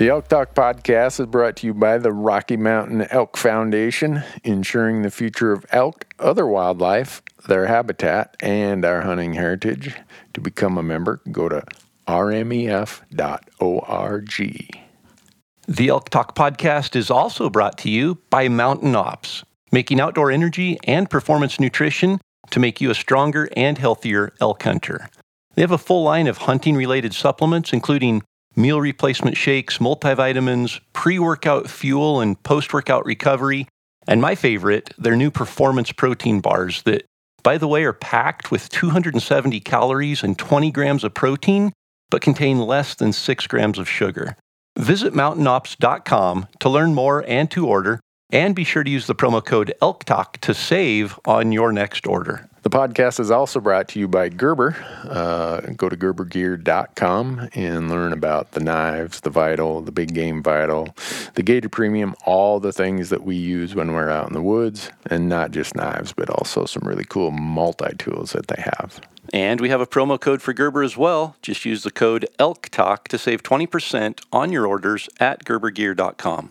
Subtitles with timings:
[0.00, 5.02] The Elk Talk podcast is brought to you by the Rocky Mountain Elk Foundation, ensuring
[5.02, 9.94] the future of elk, other wildlife, their habitat, and our hunting heritage.
[10.32, 11.62] To become a member, go to
[12.08, 13.10] rmef.org.
[15.68, 20.78] The Elk Talk podcast is also brought to you by Mountain Ops, making outdoor energy
[20.84, 25.10] and performance nutrition to make you a stronger and healthier elk hunter.
[25.56, 28.22] They have a full line of hunting related supplements, including
[28.56, 33.66] meal replacement shakes, multivitamins, pre workout fuel, and post workout recovery.
[34.06, 37.04] And my favorite, their new performance protein bars that,
[37.42, 41.72] by the way, are packed with 270 calories and 20 grams of protein,
[42.10, 44.36] but contain less than 6 grams of sugar.
[44.78, 48.00] Visit mountainops.com to learn more and to order,
[48.32, 52.49] and be sure to use the promo code ELKTALK to save on your next order.
[52.62, 54.76] The podcast is also brought to you by Gerber.
[55.04, 60.94] Uh, go to gerbergear.com and learn about the knives, the Vital, the Big Game Vital,
[61.34, 64.90] the Gator Premium, all the things that we use when we're out in the woods,
[65.06, 69.00] and not just knives, but also some really cool multi tools that they have.
[69.32, 71.36] And we have a promo code for Gerber as well.
[71.40, 76.50] Just use the code ELKTALK to save 20% on your orders at gerbergear.com.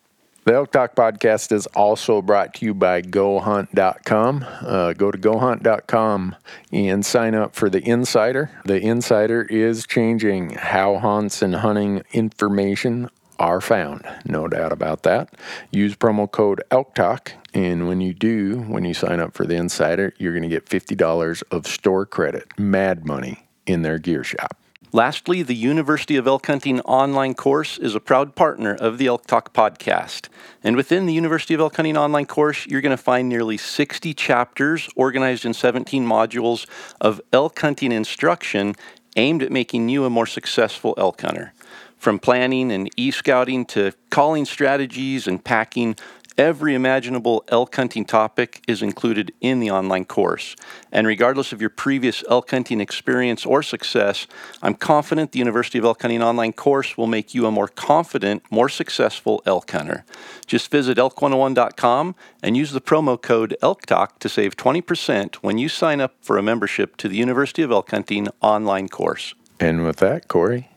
[0.43, 4.45] The Elk Talk podcast is also brought to you by GoHunt.com.
[4.61, 6.35] Uh, go to GoHunt.com
[6.71, 8.49] and sign up for the Insider.
[8.65, 14.03] The Insider is changing how hunts and hunting information are found.
[14.25, 15.29] No doubt about that.
[15.69, 20.11] Use promo code ELKTALK, and when you do, when you sign up for the Insider,
[20.17, 24.60] you're going to get $50 of store credit, mad money, in their gear shop.
[24.93, 29.25] Lastly, the University of Elk Hunting online course is a proud partner of the Elk
[29.25, 30.27] Talk podcast.
[30.65, 34.13] And within the University of Elk Hunting online course, you're going to find nearly 60
[34.13, 36.65] chapters organized in 17 modules
[36.99, 38.75] of elk hunting instruction
[39.15, 41.53] aimed at making you a more successful elk hunter.
[41.95, 45.95] From planning and e scouting to calling strategies and packing,
[46.41, 50.55] every imaginable elk hunting topic is included in the online course.
[50.91, 54.25] And regardless of your previous elk hunting experience or success,
[54.63, 58.41] I'm confident the University of Elk Hunting online course will make you a more confident,
[58.49, 60.03] more successful elk hunter.
[60.47, 66.01] Just visit elk101.com and use the promo code ELKTALK to save 20% when you sign
[66.01, 69.35] up for a membership to the University of Elk Hunting online course.
[69.59, 70.71] And with that, Corey,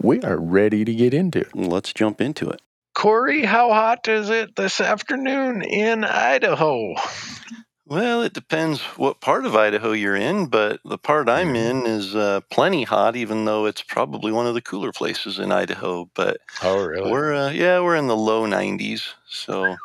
[0.00, 1.54] we are ready to get into it.
[1.54, 2.62] Let's jump into it.
[2.94, 6.94] Corey, how hot is it this afternoon in Idaho?
[7.86, 12.14] Well, it depends what part of Idaho you're in, but the part I'm in is
[12.16, 16.08] uh, plenty hot, even though it's probably one of the cooler places in Idaho.
[16.14, 17.10] But Oh, really?
[17.10, 19.76] we're uh, yeah, we're in the low 90s, so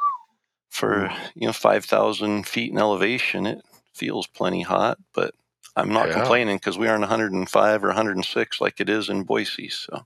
[0.69, 3.61] for you know 5,000 feet in elevation, it
[3.93, 4.97] feels plenty hot.
[5.13, 5.33] But
[5.75, 6.13] I'm not Yeah.
[6.13, 9.67] complaining because we aren't 105 or 106 like it is in Boise.
[9.69, 10.05] So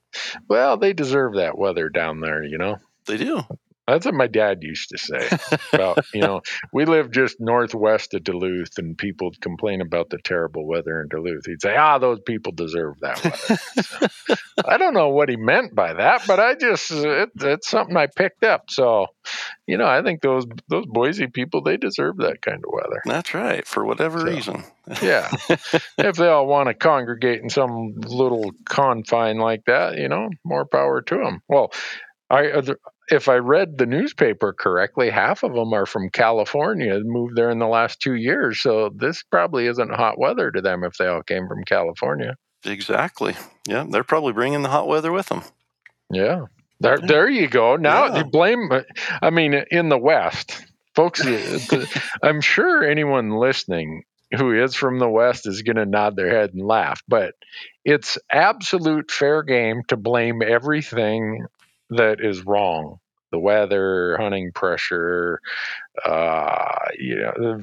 [0.49, 2.77] Well, they deserve that weather down there, you know.
[3.05, 3.41] They do.
[3.85, 5.57] That's what my dad used to say.
[5.73, 6.41] About you know,
[6.71, 11.45] we live just northwest of Duluth, and people complain about the terrible weather in Duluth.
[11.45, 14.07] He'd say, "Ah, those people deserve that weather." So,
[14.65, 18.07] I don't know what he meant by that, but I just it, it's something I
[18.07, 18.69] picked up.
[18.69, 19.07] So,
[19.67, 23.01] you know, I think those those Boise people they deserve that kind of weather.
[23.03, 24.63] That's right, for whatever So, reason.
[25.01, 25.29] Yeah,
[25.97, 30.65] if they all want to congregate in some little confine like that, you know, more
[30.65, 31.41] power to them.
[31.49, 31.73] Well,
[32.29, 32.61] I
[33.09, 37.59] if I read the newspaper correctly, half of them are from California, moved there in
[37.59, 38.61] the last two years.
[38.61, 42.35] So this probably isn't hot weather to them if they all came from California.
[42.65, 43.35] Exactly.
[43.67, 45.41] Yeah, they're probably bringing the hot weather with them.
[46.09, 46.45] Yeah,
[46.79, 47.75] there, there you go.
[47.75, 48.17] Now Yeah.
[48.19, 48.69] you blame.
[49.21, 50.65] I mean, in the West,
[50.95, 51.85] folks, uh,
[52.21, 54.03] I'm sure anyone listening
[54.38, 57.35] who is from the West is going to nod their head and laugh, but
[57.85, 61.45] it's absolute fair game to blame everything
[61.98, 63.00] that is wrong
[63.34, 65.40] the weather, hunting pressure,
[66.06, 67.60] uh, you know,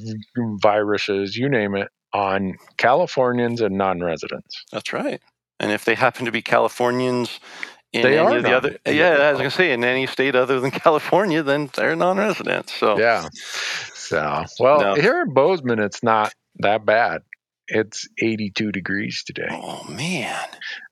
[0.60, 4.64] viruses, you name it, on Californians and non residents.
[4.72, 5.20] That's right.
[5.60, 7.38] And if they happen to be Californians
[7.92, 10.06] in They any are of the other, yeah, as I was gonna say in any
[10.06, 12.74] state other than California, then they're non-residents.
[12.74, 13.28] So Yeah.
[13.94, 14.94] So, well, No.
[14.94, 17.22] here in Bozeman, it's not that bad.
[17.68, 19.46] It's 82 degrees today.
[19.50, 20.48] oh man,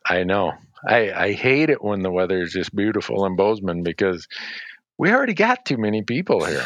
[0.06, 0.52] I know.
[0.86, 4.26] I, I hate it when the weather is just beautiful in Bozeman because
[4.98, 6.64] we already got too many people here.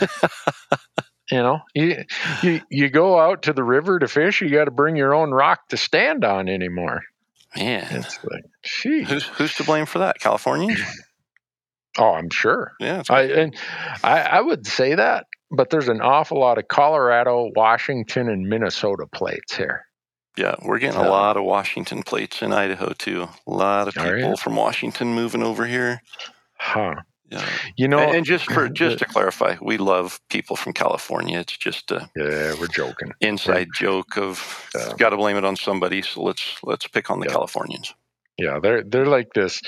[1.31, 2.05] you know, you,
[2.43, 5.31] you you go out to the river to fish, you got to bring your own
[5.31, 7.03] rock to stand on anymore.
[7.57, 9.03] man, It's like, gee.
[9.05, 10.19] who's who's to blame for that?
[10.19, 10.81] Californians?
[11.99, 12.73] Oh, I'm sure.
[12.81, 13.57] Yeah, I and
[14.03, 19.07] I, I would say that, but there's an awful lot of Colorado, Washington, and Minnesota
[19.13, 19.85] plates here.
[20.37, 20.55] Yeah.
[20.63, 23.29] We're getting a lot of Washington plates in Idaho too.
[23.47, 24.37] A lot of people ya?
[24.37, 26.01] from Washington moving over here.
[26.59, 26.95] Huh.
[27.31, 27.49] Yeah.
[27.77, 31.39] You know, and, and just for just to clarify, we love people from California.
[31.41, 33.13] It's just a yeah, we're joking.
[33.21, 34.93] inside joke of Yeah.
[34.99, 36.03] got to blame it on somebody.
[36.03, 37.33] So let's let's pick on the Yeah.
[37.33, 37.95] Californians.
[38.39, 39.61] Yeah, they're they're like this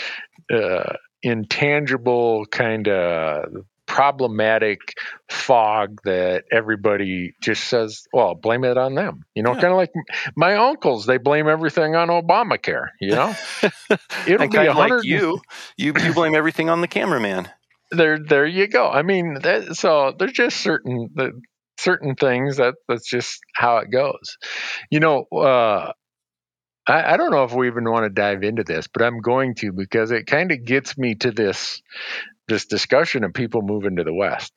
[0.52, 3.44] uh, intangible kind of
[3.86, 4.80] problematic
[5.28, 9.60] fog that everybody just says, "Well, blame it on them." You know, Yeah.
[9.60, 9.92] kind of like
[10.36, 11.06] my uncles.
[11.06, 12.88] They blame everything on Obamacare.
[13.00, 13.34] You know,
[14.26, 15.40] it'll be kind a of like you,
[15.76, 17.48] you you blame everything on the cameraman.
[17.90, 18.88] There, there you go.
[18.88, 21.32] I mean, that, so there's just certain the,
[21.78, 24.36] certain things that that's just how it goes.
[24.90, 25.92] You know, uh,
[26.86, 29.54] I, I don't know if we even want to dive into this, but I'm going
[29.56, 31.80] to because it kind of gets me to this
[32.48, 34.52] this discussion of people moving to the west,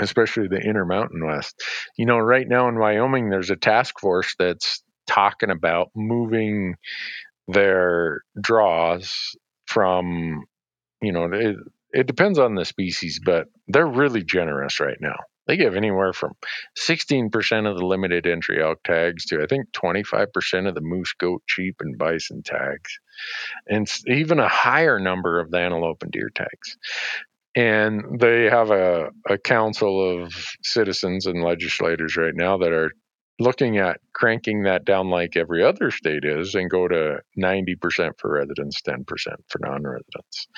[0.00, 1.62] especially the Intermountain West.
[1.96, 6.76] You know, right now in Wyoming, there's a task force that's talking about moving
[7.48, 10.44] their draws from,
[11.00, 11.56] you know, it,
[11.92, 15.16] it depends on the species, but they're really generous right now.
[15.46, 16.32] They give anywhere from
[16.76, 21.42] 16% of the limited entry elk tags to I think 25% of the moose, goat,
[21.46, 22.98] sheep, and bison tags,
[23.66, 26.76] and even a higher number of the antelope and deer tags.
[27.54, 32.92] And they have a, a council of citizens and legislators right now that are
[33.38, 38.32] looking at cranking that down like every other state is and go to 90% for
[38.32, 39.04] residents, 10%
[39.48, 40.48] for non residents.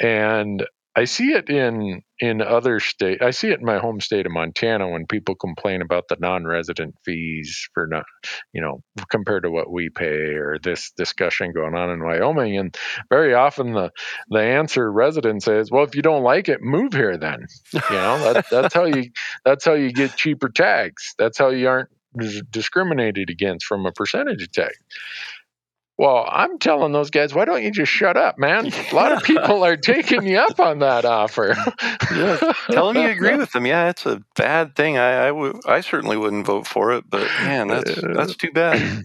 [0.00, 0.66] And
[0.96, 3.20] I see it in in other state.
[3.20, 6.94] I see it in my home state of Montana when people complain about the non-resident
[7.04, 8.04] fees for not,
[8.54, 12.56] you know, compared to what we pay, or this discussion going on in Wyoming.
[12.56, 12.74] And
[13.10, 13.90] very often the
[14.30, 17.18] the answer residents is, well, if you don't like it, move here.
[17.18, 19.10] Then you know that, that's how you
[19.44, 21.14] that's how you get cheaper tags.
[21.18, 21.90] That's how you aren't
[22.50, 24.72] discriminated against from a percentage tag.
[25.98, 28.66] Well, I'm telling those guys, why don't you just shut up, man?
[28.66, 31.56] A lot of people are taking you up on that offer.
[32.14, 32.38] Yeah,
[32.70, 33.66] Tell them you agree with them.
[33.66, 34.96] Yeah, it's a bad thing.
[34.96, 35.28] I
[35.66, 39.02] I certainly wouldn't vote for it, but man, that's that's too bad.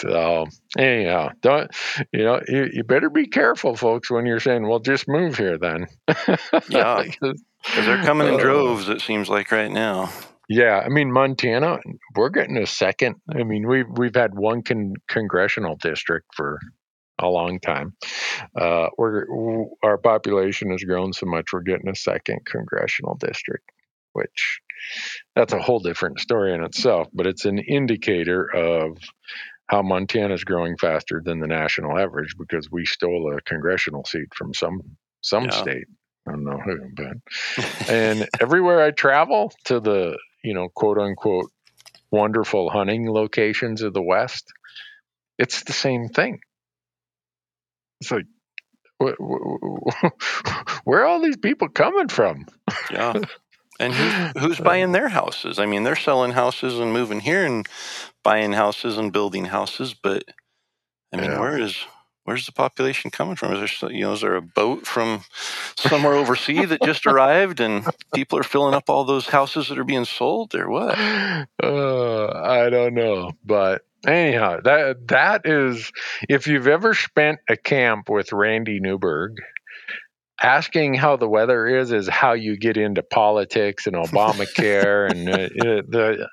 [0.00, 1.70] So anyhow, don't
[2.12, 2.40] you know?
[2.48, 5.86] You, you better be careful, folks, when you're saying, "Well, just move here." Then,
[6.68, 7.04] Yeah.
[7.20, 8.88] Because- Because they're coming in Uh, droves.
[8.88, 10.10] It seems like right now.
[10.48, 11.78] Yeah, I mean Montana,
[12.14, 13.16] we're getting a second.
[13.34, 16.58] I mean we've we've had one con- congressional district for
[17.18, 17.94] a long time.
[18.58, 19.24] Uh, we're
[19.82, 23.64] our population has grown so much, we're getting a second congressional district,
[24.12, 24.60] which
[25.34, 27.08] that's a whole different story in itself.
[27.14, 28.98] But it's an indicator of
[29.68, 34.28] how Montana is growing faster than the national average because we stole a congressional seat
[34.34, 34.80] from some
[35.22, 35.50] some Yeah.
[35.52, 35.86] state.
[36.28, 41.50] I don't know who, but and everywhere I travel to the you know quote unquote
[42.12, 44.52] wonderful hunting locations of the West,
[45.38, 46.38] it's the same thing.
[48.00, 48.26] It's like
[49.02, 52.46] wh- wh- where are all these people coming from?
[52.90, 53.14] Yeah.
[53.80, 55.58] And who, who's buying their houses?
[55.58, 57.66] I mean, they're selling houses and moving here and
[58.22, 60.22] buying houses and building houses, but
[61.12, 61.40] I mean, Yeah.
[61.40, 61.76] where is
[62.24, 63.52] where's the population coming from?
[63.54, 65.24] Is there you know is there a boat from
[65.76, 69.84] somewhere overseas that just arrived and people are filling up all those houses that are
[69.84, 70.98] being sold or what?
[71.62, 75.90] Uh, I don't know, but anyhow, that that is
[76.28, 79.36] if you've ever spent a camp with Randy Newberg,
[80.42, 85.82] asking how the weather is is how you get into politics and Obamacare and uh,
[85.88, 86.28] the.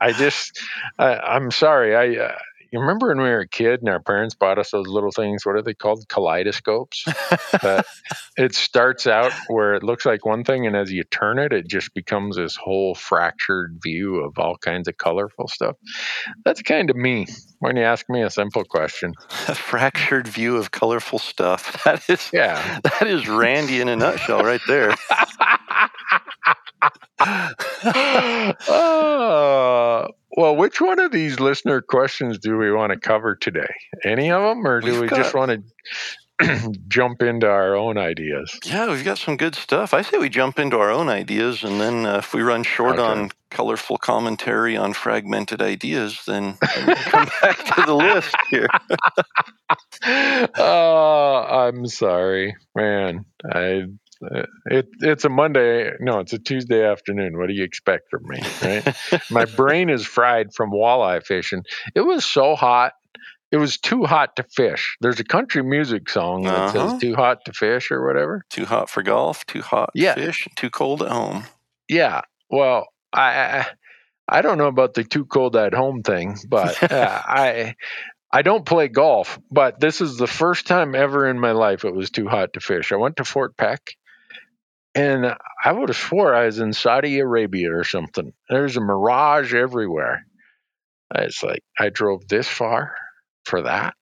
[0.00, 0.60] I just,
[0.98, 2.24] I, I'm sorry, I.
[2.24, 2.38] Uh,
[2.72, 5.44] you remember when we were a kid and our parents bought us those little things?
[5.46, 6.08] What are they called?
[6.08, 7.04] Kaleidoscopes.
[7.62, 7.84] that
[8.36, 11.68] it starts out where it looks like one thing, and as you turn it, it
[11.68, 15.76] just becomes this whole fractured view of all kinds of colorful stuff.
[16.44, 17.26] That's kind of me
[17.60, 19.12] when you ask me a simple question.
[19.48, 21.82] A fractured view of colorful stuff.
[21.84, 22.78] That is Yeah.
[22.84, 24.94] that is Randy in a nutshell right there.
[28.68, 33.72] uh, well, which one of these listener questions do we want to cover today?
[34.04, 35.64] Any of them, or do We've we just want
[36.40, 38.58] to jump into our own ideas?
[38.64, 39.94] Yeah, we've got some good stuff.
[39.94, 42.98] I say we jump into our own ideas, and then uh, if we run short
[42.98, 43.02] Okay.
[43.02, 48.68] on colorful commentary on fragmented ideas, then, come back to the list here.
[50.58, 53.24] oh, I'm sorry, man.
[53.52, 53.82] I
[54.66, 55.90] it it's a Monday.
[56.00, 57.36] No, it's a Tuesday afternoon.
[57.38, 58.96] What do you expect from me, right?
[59.30, 61.64] My brain is fried from walleye fishing.
[61.94, 62.92] It was so hot.
[63.50, 64.96] It was too hot to fish.
[65.02, 66.90] There's a country music song that Uh-huh.
[66.90, 68.44] says "too hot to fish" or whatever.
[68.48, 70.14] Too hot for golf, too hot Yeah.
[70.14, 71.44] to fish, too cold at home.
[71.88, 72.22] Yeah.
[72.48, 73.20] Well, I
[73.58, 73.66] I,
[74.38, 77.74] I don't know about the too cold at home thing, but uh, I
[78.32, 79.38] I don't play golf.
[79.50, 82.60] But this is the first time ever in my life it was too hot to
[82.60, 82.90] fish.
[82.92, 83.82] I went to Fort Peck,
[84.94, 85.34] and
[85.64, 88.32] I would have swore I was in Saudi Arabia or something.
[88.48, 90.26] There's a mirage everywhere.
[91.14, 92.94] It's like I drove this far
[93.44, 93.94] for that.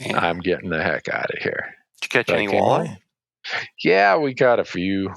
[0.00, 1.74] Man, I'm getting the heck out of here.
[2.00, 2.98] did you catch any walleye?
[3.82, 5.12] Yeah, we got a few.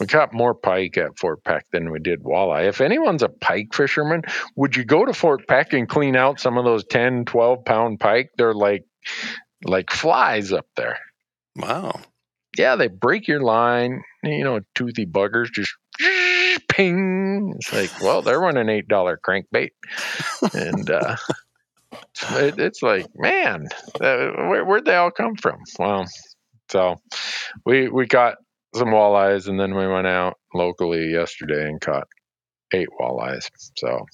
[0.00, 2.68] We caught more pike at Fort Peck than we did walleye.
[2.68, 4.22] If anyone's a pike fisherman,
[4.54, 8.00] would you go to Fort Peck and clean out some of those 10, 12 pound
[8.00, 8.30] pike?
[8.36, 8.84] They're like
[9.64, 10.98] like flies up there.
[11.56, 12.00] Wow.
[12.58, 15.72] Yeah, they break your line, you know, toothy buggers just
[16.68, 17.54] ping.
[17.56, 19.70] It's like, well, they're running eight dollar crankbait.
[20.54, 21.16] And uh
[22.30, 23.68] it, it's like, man,
[24.00, 25.60] uh, where, where'd they all come from?
[25.78, 26.06] Well,
[26.68, 26.96] so
[27.64, 28.36] we we caught
[28.74, 32.06] some walleyes, and then we went out locally yesterday and caught
[32.72, 33.48] eight walleyes.
[33.76, 34.04] So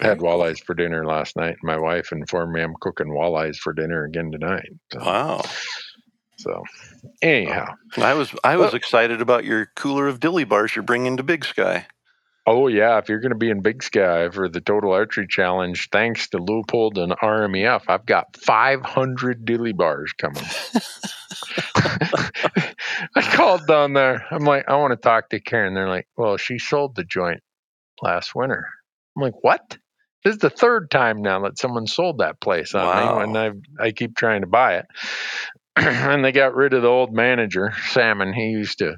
[0.00, 1.56] had walleyes for dinner last night.
[1.62, 4.70] My wife informed me I'm cooking walleyes for dinner again tonight.
[4.92, 5.42] So, Wow.
[6.40, 6.62] So
[7.04, 10.82] oh, anyhow, I was I was Well- excited about your cooler of dilly bars you're
[10.82, 11.86] bringing to Big Sky.
[12.46, 15.88] oh yeah, if you're going to be in Big Sky for the Total Archery Challenge,
[15.92, 20.42] thanks to Leupold and RMEF, I've got 500 dilly bars coming.
[23.16, 24.24] I called down there.
[24.30, 25.74] I'm like, I want to talk to Karen.
[25.74, 27.40] They're like, well, she sold the joint
[28.02, 28.64] last winter.
[29.16, 29.78] I'm like, what?
[30.24, 33.18] This is the third time now that someone sold that place on Wow.
[33.18, 33.38] me, and
[33.80, 34.86] I I keep trying to buy it.
[35.76, 38.32] and they got rid of the old manager, Salmon.
[38.34, 38.96] He used to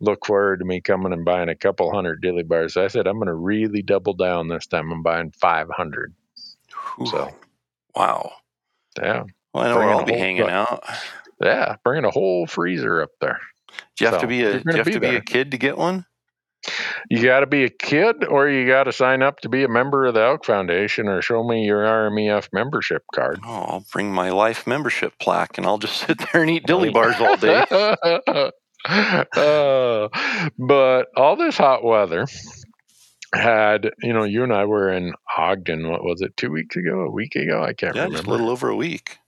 [0.00, 2.76] look forward to me coming and buying a couple hundred dilly bars.
[2.76, 4.92] I said, I'm going to really double down this time.
[4.92, 6.14] I'm buying 500.
[6.96, 7.06] Whew.
[7.06, 7.30] So,
[7.96, 8.32] wow.
[8.98, 10.50] yeah, Well, I know bring where in I'll a be hanging truck.
[10.50, 10.84] out.
[11.42, 13.40] yeah, bringing a whole freezer up there.
[13.96, 15.16] Do you have So, to be a do you have to be there.
[15.16, 16.06] a kid to get one?
[17.10, 19.68] You got to be a kid, or you got to sign up to be a
[19.68, 23.40] member of the Elk Foundation, or show me your RMEF membership card.
[23.44, 26.90] Oh, I'll bring my life membership plaque and I'll just sit there and eat dilly
[26.90, 27.64] bars all day.
[28.84, 30.08] Uh,
[30.58, 32.26] but all this hot weather
[33.34, 35.88] had, you know, you and I were in Ogden.
[35.90, 36.36] What was it?
[36.36, 37.00] Two weeks ago?
[37.02, 37.62] A week ago?
[37.62, 38.28] I can't yeah, remember.
[38.28, 39.18] a little over a week.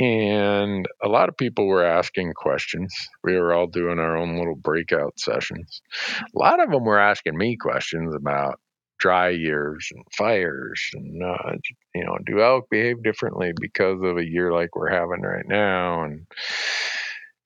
[0.00, 2.92] And a lot of people were asking questions.
[3.22, 5.82] We were all doing our own little breakout sessions.
[6.20, 8.58] A lot of them were asking me questions about
[8.98, 11.52] dry years and fires and uh,
[11.94, 16.02] you know do elk behave differently because of a year like we're having right now
[16.04, 16.26] and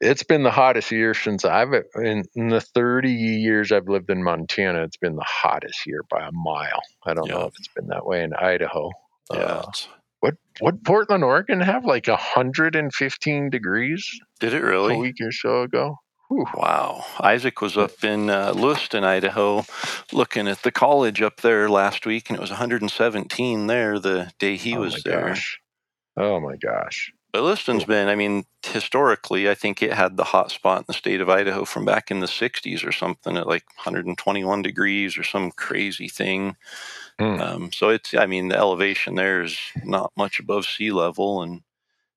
[0.00, 4.22] it's been the hottest year since I've in, in the 30 years I've lived in
[4.22, 4.82] Montana.
[4.82, 6.82] It's been the hottest year by a mile.
[7.06, 8.90] I don't know if it's been that way in Idaho.
[9.32, 9.38] Yeah.
[9.38, 9.88] Uh, it's-
[10.24, 14.94] what what Portland, Oregon have like 115 degrees Did it really?
[14.94, 15.98] a week or so ago?
[16.28, 16.46] Whew.
[16.54, 17.04] Wow.
[17.20, 19.66] Isaac was up in uh, Lewiston, Idaho,
[20.12, 24.56] looking at the college up there last week, and it was 117 there the day
[24.56, 25.28] he oh was my there.
[25.28, 25.60] gosh.
[26.16, 27.12] Oh my gosh.
[27.32, 30.94] But Lewiston's been, I mean, historically, I think it had the hot spot in the
[30.94, 35.24] state of Idaho from back in the 60s or something at like 121 degrees or
[35.24, 36.56] some crazy thing.
[37.18, 37.40] Hmm.
[37.40, 41.62] Um, so it's, I mean, the elevation there is not much above sea level, and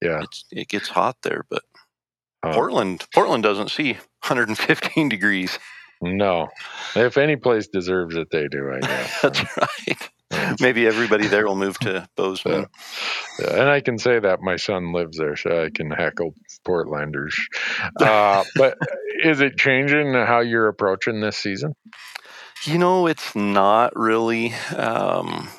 [0.01, 0.21] Yeah.
[0.23, 1.45] it's, it gets hot there.
[1.49, 1.63] But
[2.43, 5.57] Uh, Portland, Portland doesn't see 115 degrees.
[6.01, 6.47] No.
[6.95, 9.21] If any place deserves it, they do, I guess.
[9.21, 10.09] That's right.
[10.59, 12.67] Maybe everybody there will move to Bozeman.
[13.39, 16.33] Yeah, and I can say that my son lives there, so I can heckle
[16.67, 17.33] Portlanders.
[17.99, 18.77] Uh, but
[19.23, 21.75] is it changing how you're approaching this season?
[22.63, 24.53] You know, it's not really.
[24.75, 25.49] Um,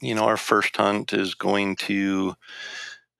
[0.00, 2.34] you know, our first hunt is going to.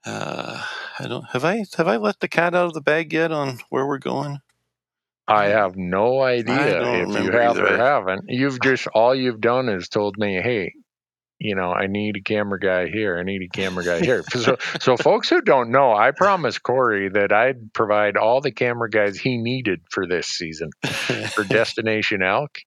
[0.07, 0.63] Uh,
[0.99, 3.59] I don't have I have I let the cat out of the bag yet on
[3.71, 4.41] where we're going.
[5.27, 8.25] I have no idea if you have or haven't.
[8.29, 10.75] You've just all you've done is told me, "Hey,
[11.45, 13.19] you know, I need a camera guy here.
[13.19, 17.11] I need a camera guy here." so, so folks who don't know, I promised Corey
[17.11, 20.71] that I'd provide all the camera guys he needed for this season
[21.33, 22.61] for Destination Elk.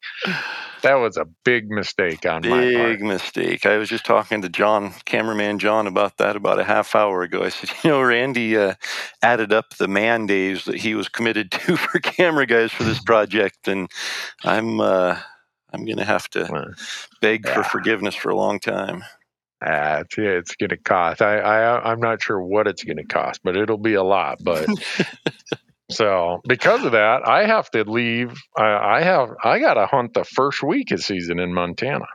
[0.84, 3.00] That was a big mistake on my part.
[3.00, 3.66] Big mistake.
[3.66, 7.44] I was just talking to John, cameraman John, about that about a half hour ago.
[7.44, 8.76] I said, you know, Randy uh,
[9.24, 13.02] added up the man days that he was committed to for camera guys for this
[13.02, 13.90] project, and
[14.44, 15.18] I'm uh,
[15.74, 16.74] I'm gonna have to Well,
[17.22, 19.04] beg for forgiveness for a long time.
[19.66, 21.22] Ah, it's, yeah, it's going to cost.
[21.22, 24.38] I, I, I'm not sure what it's going to cost, but it'll be a lot.
[24.44, 24.68] But
[25.92, 28.40] so because of that, I have to leave.
[28.56, 32.06] I, I have, I got to hunt the first week of season in Montana.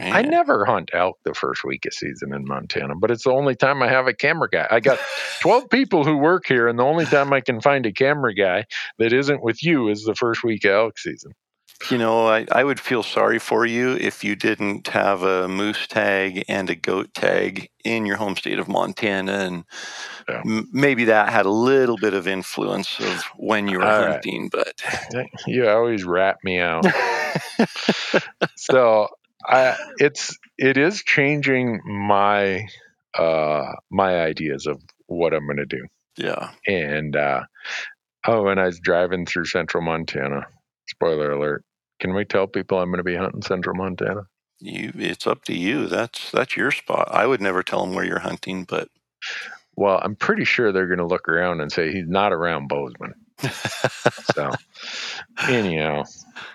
[0.00, 3.54] I never hunt elk the first week of season in Montana, but it's the only
[3.54, 4.66] time I have a camera guy.
[4.68, 4.98] I got
[5.40, 8.64] 12 people who work here, and the only time I can find a camera guy
[8.98, 11.32] that isn't with you is the first week of elk season.
[11.90, 15.86] You know, I, I would feel sorry for you if you didn't have a moose
[15.86, 19.64] tag and a goat tag in your home state of Montana, and
[20.28, 20.40] Yeah.
[20.44, 24.20] m- maybe that had a little bit of influence of when you were All right.
[24.20, 24.50] hunting.
[24.50, 24.82] But
[25.46, 26.84] You always rat me out.
[28.56, 29.08] so
[29.46, 32.66] I it's it is changing my
[33.16, 35.86] uh my ideas of what I'm gonna do.
[36.16, 37.44] yeah, And uh
[38.26, 40.46] oh and I was driving through central Montana,
[40.88, 41.64] spoiler alert,
[42.00, 44.22] can we tell people I'm gonna be hunting central Montana?
[44.60, 45.86] you it's up to you.
[45.86, 47.08] That's that's your spot.
[47.10, 48.88] I would never tell them where you're hunting, but
[49.76, 53.14] Well, I'm pretty sure they're gonna look around and say he's not around Bozeman.
[54.34, 54.50] So
[55.48, 56.04] anyhow,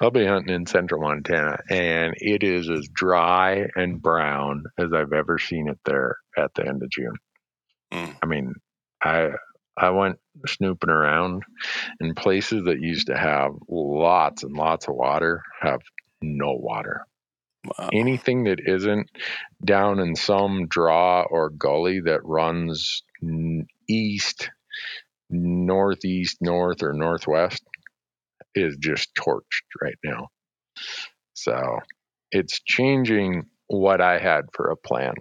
[0.02, 5.14] I'll be hunting in central Montana and it is as dry and brown as I've
[5.14, 7.16] ever seen it there at the end of June.
[7.94, 8.16] Mm.
[8.22, 8.54] I mean,
[9.02, 9.30] I
[9.78, 11.44] I went snooping around
[12.00, 15.82] in places that used to have lots and lots of water have
[16.22, 17.06] no water.
[17.78, 17.90] wow.
[17.94, 19.10] Anything that isn't
[19.64, 23.04] down in some draw or gully that runs
[23.88, 24.50] east,
[25.30, 27.64] northeast, north, or northwest
[28.56, 30.28] is just torched right now.
[31.34, 31.80] So
[32.32, 35.14] it's changing what I had for a plan.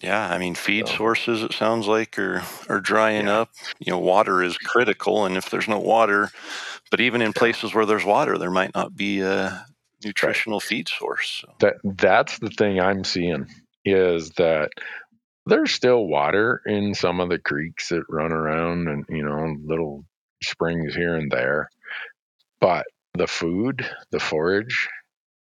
[0.00, 1.42] Yeah, I mean, feed So- sources.
[1.42, 3.40] It sounds like are are drying Yeah.
[3.40, 3.50] up.
[3.78, 6.30] You know, water is critical, and if there's no water,
[6.90, 9.66] but even in places where there's water, there might not be a
[10.04, 11.42] nutritional feed source.
[11.42, 11.54] So.
[11.60, 13.48] That that's the thing I'm seeing
[13.84, 14.70] is that
[15.46, 20.04] there's still water in some of the creeks that run around and you know little
[20.42, 21.68] springs here and there
[22.60, 24.88] but the food the forage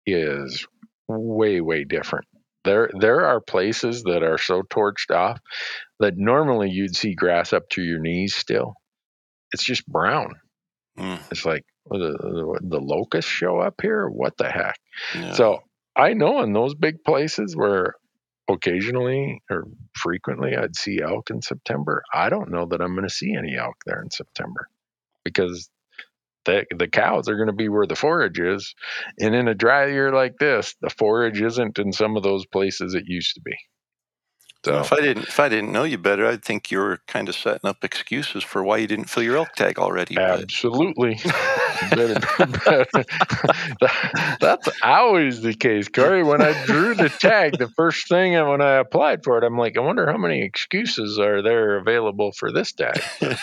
[0.06, 0.68] is
[1.08, 2.26] way way different
[2.64, 5.40] there there are places that are so torched off
[6.00, 8.76] that normally you'd see grass up to your knees still.
[9.54, 10.34] It's just brown.
[10.98, 14.08] Mm, it's like the, the, the locusts show up here?
[14.08, 14.78] What the heck?
[15.16, 15.34] Yeah.
[15.34, 15.60] so
[15.96, 17.96] I know in those big places where
[18.50, 23.14] occasionally or frequently I'd see elk in September, I don't know that I'm going to
[23.14, 24.68] see any elk there in September
[25.24, 25.70] because
[26.46, 28.74] the the cows are going to be where the forage is,
[29.20, 32.94] and in a dry year like this, the forage isn't in some of those places
[32.96, 33.56] it used to be.
[34.66, 37.28] So if I didn't if I didn't know you better, I'd think you were kind
[37.28, 40.18] of setting up excuses for why you didn't fill your elk tag already.
[40.18, 41.20] Absolutely.
[41.90, 42.86] Better- better-
[44.40, 46.24] That's always the case, Corey.
[46.24, 49.58] When I drew the tag, the first thing and when I applied for it, I'm
[49.58, 53.02] like, I wonder how many excuses are there available for this tag.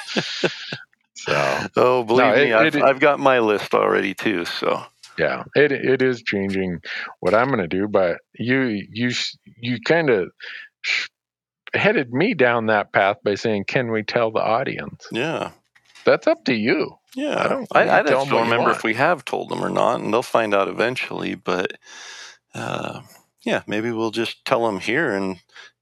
[1.25, 4.45] So oh, believe No, it- me, I've, it- I've got my list already too.
[4.45, 4.83] So
[5.19, 6.81] yeah, it it is changing
[7.21, 7.89] what I'm going to do.
[7.89, 9.11] But you you
[9.61, 10.31] you kind of
[11.75, 15.51] headed me down that path by saying, "Can we tell the audience?" yeah,
[16.05, 16.97] That's up to you.
[17.15, 17.39] yeah.
[17.45, 19.71] I don't- I, I tell 'em just don't remember if we have told them or
[19.71, 21.35] not, and they'll find out eventually.
[21.35, 21.73] But
[22.55, 23.03] uh,
[23.45, 25.39] yeah, maybe we'll just tell them here and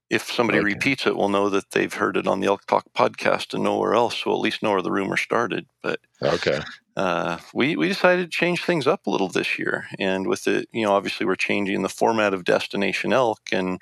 [0.09, 0.61] if somebody Okay.
[0.61, 3.93] repeats it, we'll know that they've heard it on the Elk Talk podcast and nowhere
[3.95, 4.25] else.
[4.25, 5.67] We'll at least know where the rumor started.
[5.83, 6.61] But Okay.
[6.97, 10.67] uh, we we decided to change things up a little this year, and with it,
[10.73, 13.79] you know, obviously we're changing the format of Destination Elk, and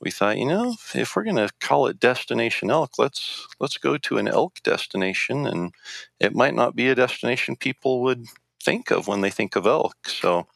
[0.00, 3.96] we thought, you know, if we're going to call it Destination Elk, let's let's go
[3.98, 5.74] to an elk destination, and
[6.20, 8.26] it might not be a destination people would
[8.62, 9.96] think of when they think of elk.
[10.08, 10.46] So.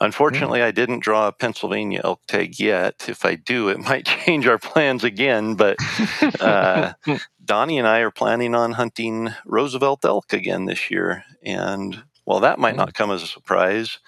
[0.00, 3.06] Unfortunately, I didn't draw a Pennsylvania elk tag yet.
[3.08, 5.54] If I do, it might change our plans again.
[5.54, 5.76] But
[6.40, 6.94] uh,
[7.44, 11.24] Donnie and I are planning on hunting Roosevelt elk again this year.
[11.42, 13.98] And while that might not come as a surprise,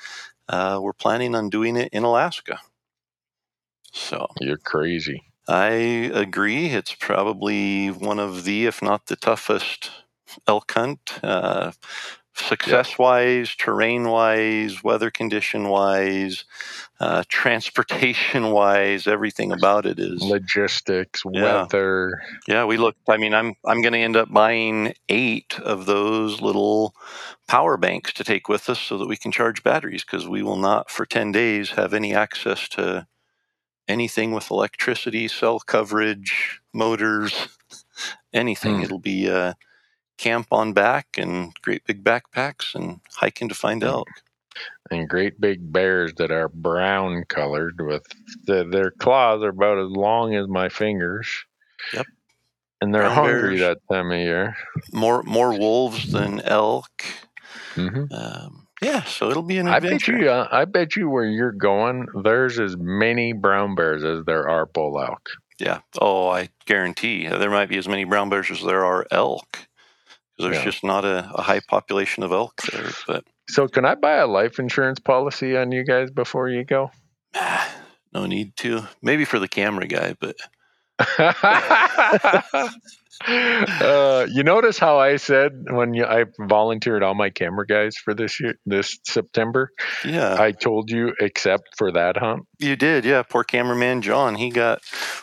[0.48, 2.60] uh, we're planning on doing it in Alaska.
[3.92, 5.22] So You're crazy.
[5.48, 6.66] I agree.
[6.66, 9.90] It's probably one of the, if not the toughest
[10.46, 11.20] elk hunt.
[11.22, 11.72] Uh,
[12.36, 16.44] Success wise, terrain wise, weather condition wise,
[17.00, 21.62] uh, transportation wise, everything about it is Logistics, Yeah.
[21.62, 22.22] weather.
[22.46, 23.00] Yeah, we looked.
[23.08, 26.94] I mean, I'm I'm going to end up buying eight of those little
[27.48, 30.56] power banks to take with us so that we can charge batteries because we will
[30.58, 33.06] not for ten days have any access to
[33.88, 37.48] anything with electricity, cell coverage, motors,
[38.32, 38.76] anything.
[38.78, 38.82] Hmm.
[38.82, 39.54] It'll be uh,
[40.16, 44.08] camp on back and great big backpacks and hiking to find elk.
[44.90, 48.02] and great big bears that are brown colored with
[48.44, 51.44] the, their claws are about as long as my fingers.
[51.92, 52.06] Yep.
[52.80, 53.78] And they're Brown hungry bears.
[53.88, 54.56] that time of year.
[54.92, 56.90] More more wolves than elk.
[57.74, 60.12] hmm Um, yeah, so it'll be an adventure.
[60.14, 60.30] I bet you.
[60.30, 64.66] Uh, I bet you where you're going, there's as many brown bears as there are
[64.66, 65.30] bull elk.
[65.58, 65.80] Yeah.
[65.98, 69.60] Oh, I guarantee there might be as many brown bears as there are elk.
[70.38, 70.64] 'Cause There's Yeah.
[70.64, 72.90] just not a, a high population of elk there.
[73.06, 76.90] But So, can I buy a life insurance policy on you guys before you go?
[78.12, 78.82] no need to.
[79.02, 80.36] Maybe for the camera guy, but
[83.28, 88.14] uh, you notice how I said when you, I volunteered all my camera guys for
[88.14, 89.70] this year, this September,
[90.04, 92.44] yeah, I told you except for that hunt.
[92.58, 93.04] you did.
[93.04, 94.80] Yeah, poor cameraman John, he got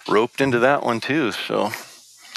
[0.08, 1.32] roped into that one too.
[1.32, 1.71] So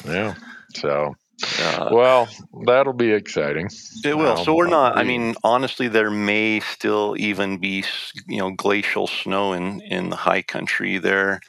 [0.07, 0.35] Yeah.
[0.75, 1.15] So,
[1.61, 2.29] uh, well,
[2.66, 3.68] that'll be exciting.
[4.05, 4.33] it will.
[4.33, 4.96] um, So we're not.
[4.99, 7.85] I mean, honestly, there may still even be
[8.27, 11.40] you know glacial snow in in the high country there.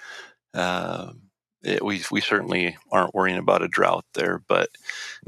[0.53, 1.11] Uh,
[1.63, 4.69] it, we we certainly aren't worrying about a drought there, but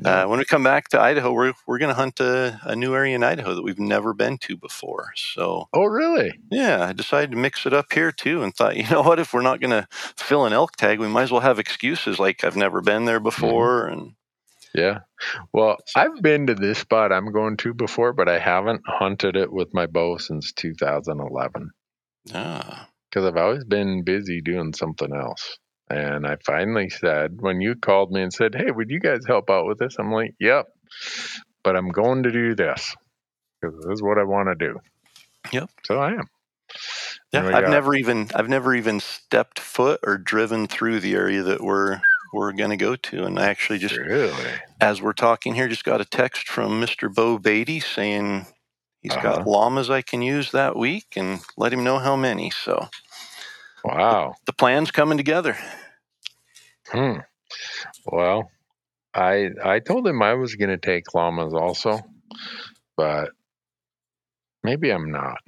[0.05, 2.95] Uh, when we come back to Idaho, we're we're going to hunt a, a new
[2.95, 5.11] area in Idaho that we've never been to before.
[5.15, 6.39] So Oh, really?
[6.51, 9.33] yeah, I decided to mix it up here too, and thought, you know what, if
[9.33, 12.43] we're not going to fill an elk tag, we might as well have excuses like
[12.43, 14.13] I've never been there before, and
[14.73, 14.99] Yeah.
[15.53, 19.51] Well, I've been to this spot I'm going to before, but I haven't hunted it
[19.51, 21.71] with my bow since 2011
[22.33, 25.57] ah, because I've always been busy doing something else.
[25.89, 29.49] And I finally said, when you called me and said, Hey, would you guys help
[29.49, 29.95] out with this?
[29.97, 30.67] I'm like, Yep.
[31.63, 32.95] But I'm going to do this
[33.59, 34.79] because this is what I want to do.
[35.51, 35.69] Yep.
[35.85, 36.29] So I am.
[37.33, 41.41] yeah, I've got- never even I've never even stepped foot or driven through the area
[41.43, 42.01] that we're
[42.33, 44.33] we're going to go to, and I actually just Really?
[44.81, 47.13] as we're talking here, just got a text from Mr.
[47.13, 48.47] Bo Beatty saying
[49.01, 49.21] he's Uh-huh.
[49.21, 52.49] got llamas I can use that week and let him know how many.
[52.51, 52.87] So
[53.83, 54.35] Wow.
[54.45, 55.57] the plan's coming together.
[56.87, 57.19] Hmm.
[58.05, 58.51] Well,
[59.13, 61.99] I I told him I was going to take llamas also,
[62.97, 63.31] but
[64.63, 65.39] maybe I'm not.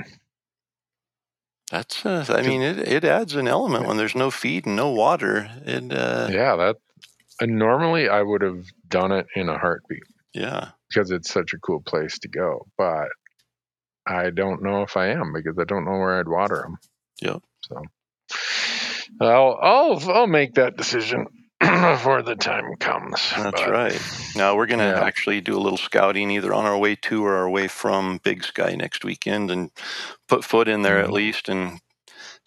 [1.71, 4.89] That's, uh, I mean, it, it adds an element when there's no feed and no
[4.89, 5.49] water.
[5.65, 6.75] It, uh, Yeah, that.
[7.39, 10.03] And normally I would have done it in a heartbeat
[10.33, 10.71] yeah.
[10.89, 13.07] because it's such a cool place to go, but
[14.05, 16.77] I don't know if I am because I don't know where I'd water them.
[17.21, 17.41] Yep.
[17.61, 17.81] So
[19.21, 21.25] I'll I'll I'll make that decision
[21.95, 23.21] before the time comes.
[23.37, 24.01] That's but- right.
[24.35, 25.03] Now we're going to Yeah.
[25.03, 28.43] actually do a little scouting either on our way to or our way from Big
[28.43, 29.69] Sky next weekend and
[30.27, 31.13] put foot in there at Mhm.
[31.13, 31.79] least and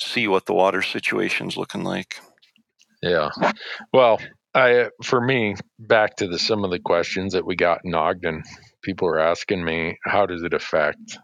[0.00, 2.18] see what the water situation's looking like.
[3.02, 3.30] Yeah.
[3.92, 4.18] Well,
[4.54, 8.42] I for me, back to the some of the questions that we got in Ogden.
[8.82, 11.18] People were asking me, how does it affect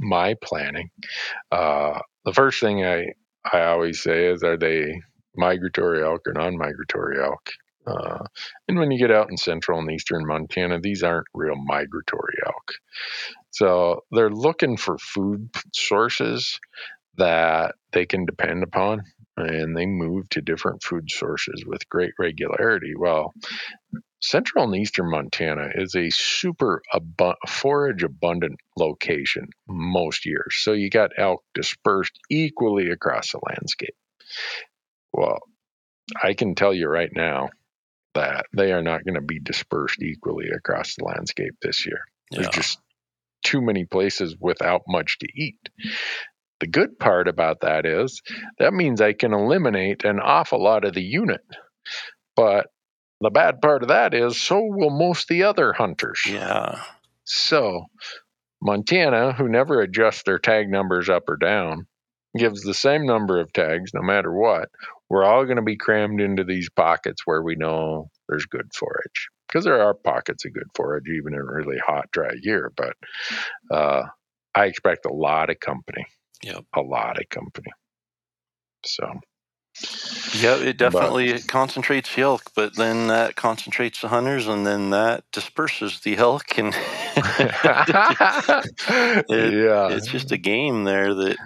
[0.00, 0.88] my planning?
[1.52, 3.12] Uh, the first thing I
[3.52, 5.00] I always say is, are they
[5.36, 7.50] migratory elk or non-migratory elk?
[7.86, 8.24] Uh,
[8.66, 12.72] and when you get out in central and eastern Montana, these aren't real migratory elk.
[13.50, 16.58] So they're looking for food sources
[17.16, 19.02] that they can depend upon
[19.36, 22.94] and they move to different food sources with great regularity.
[22.96, 23.34] Well,
[24.20, 30.56] central and eastern Montana is a super abu- forage abundant location most years.
[30.56, 33.94] So you got elk dispersed equally across the landscape.
[35.16, 35.38] Well,
[36.22, 37.48] I can tell you right now
[38.14, 42.00] that they are not going to be dispersed equally across the landscape this year.
[42.30, 42.42] Yeah.
[42.42, 42.78] There's just
[43.42, 45.68] too many places without much to eat.
[46.60, 48.20] The good part about that is
[48.58, 51.44] that means I can eliminate an awful lot of the unit.
[52.34, 52.66] But
[53.20, 56.22] the bad part of that is so will most of the other hunters.
[56.26, 56.82] Yeah.
[57.24, 57.86] So
[58.62, 61.86] Montana, who never adjusts their tag numbers up or down,
[62.36, 64.68] gives the same number of tags no matter what.
[65.08, 69.28] We're all going to be crammed into these pockets where we know there's good forage.
[69.48, 72.72] Because there are pockets of good forage even in a really hot, dry year.
[72.76, 72.96] But
[73.70, 74.02] uh,
[74.54, 76.04] I expect a lot of company.
[76.42, 76.64] Yep.
[76.74, 77.70] A lot of company.
[78.84, 79.20] So
[80.34, 85.24] Yeah, it definitely concentrates the elk, but then that concentrates the hunters, and then that
[85.32, 86.74] disperses the elk, and
[89.28, 89.88] It- yeah.
[89.94, 91.36] it's just a game there that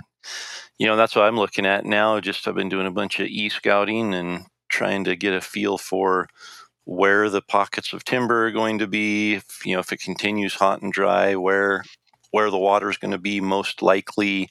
[0.80, 3.28] you know that's what i'm looking at now just i've been doing a bunch of
[3.28, 6.28] e-scouting and trying to get a feel for
[6.84, 10.54] where the pockets of timber are going to be if, you know if it continues
[10.56, 11.84] hot and dry where
[12.32, 14.50] where the water is going to be most likely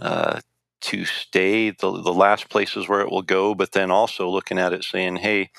[0.00, 0.40] uh,
[0.80, 4.74] to stay the, the last places where it will go but then also looking at
[4.74, 5.50] it saying hey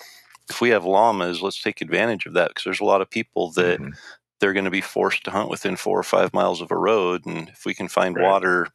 [0.50, 3.52] if we have llamas let's take advantage of that because there's a lot of people
[3.54, 3.94] that Mhm.
[4.42, 7.26] they're going to be forced to hunt within four or five miles of a road.
[7.26, 8.24] And if we can find Right.
[8.24, 8.68] water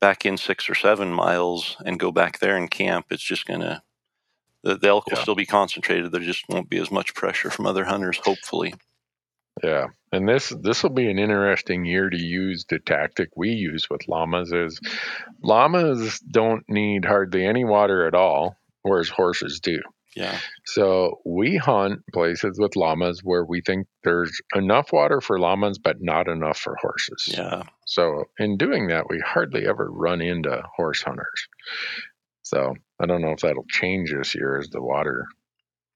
[0.00, 3.60] back in six or seven miles and go back there and camp, it's just going
[3.60, 3.82] to,
[4.62, 6.12] the, the elk will still be concentrated.
[6.12, 8.74] There just won't be as much pressure from other hunters, hopefully.
[9.62, 13.88] Yeah, and this this will be an interesting year to use the tactic we use
[13.88, 14.52] with llamas.
[14.52, 14.80] Is
[15.42, 19.78] llamas don't need hardly any water at all, whereas horses do.
[20.14, 20.38] Yeah.
[20.64, 25.96] So we hunt places with llamas where we think there's enough water for llamas, but
[26.00, 27.34] not enough for horses.
[27.36, 27.64] Yeah.
[27.86, 31.48] So in doing that, we hardly ever run into horse hunters.
[32.42, 35.24] So I don't know if that'll change this year as the water,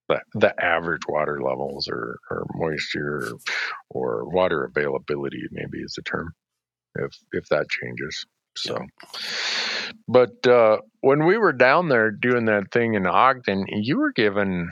[0.09, 3.39] the, the average water levels or, or moisture
[3.91, 6.33] or, or water availability maybe is the term,
[6.97, 8.27] if if that changes.
[8.57, 8.79] So,
[10.09, 14.71] but uh, when we were down there doing that thing in Ogden, you were given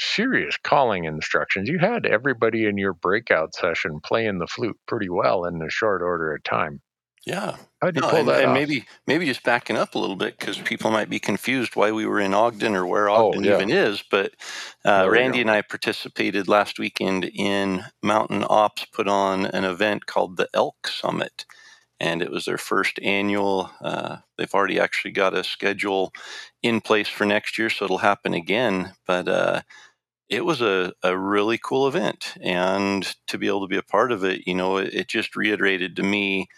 [0.00, 1.68] serious calling instructions.
[1.68, 6.02] You had everybody in your breakout session playing the flute pretty well in a short
[6.02, 6.80] order of time.
[7.26, 7.56] Yeah.
[7.82, 8.54] How'd you No, pull and, that and off?
[8.54, 12.06] maybe maybe just backing up a little bit because people might be confused why we
[12.06, 13.54] were in Ogden or where Oh, Ogden yeah.
[13.56, 14.02] even is.
[14.08, 14.32] But
[14.84, 20.36] uh, Randy and I participated last weekend in Mountain Ops put on an event called
[20.36, 21.44] the Elk Summit,
[22.00, 23.70] and it was their first annual.
[23.82, 26.12] Uh, they've already actually got a schedule
[26.62, 28.92] in place for next year, so it'll happen again.
[29.06, 29.62] But uh,
[30.28, 34.12] it was a, a really cool event, and to be able to be a part
[34.12, 36.48] of it, you know, it, it just reiterated to me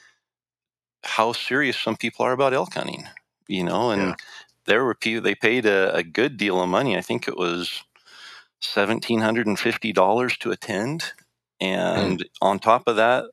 [1.05, 3.07] how serious some people are about elk hunting,
[3.49, 4.17] you know, and Yeah.
[4.67, 6.97] there were people they paid a, a good deal of money.
[6.97, 7.83] I think it was
[8.63, 11.13] seventeen hundred and fifty dollars to attend,
[11.61, 13.27] and on top of that,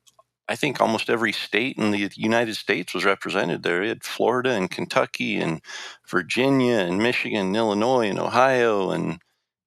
[0.48, 3.82] I think almost every state in the United States was represented there.
[3.82, 5.60] You had Florida and Kentucky and
[6.08, 9.18] Virginia and Michigan and Illinois and Ohio and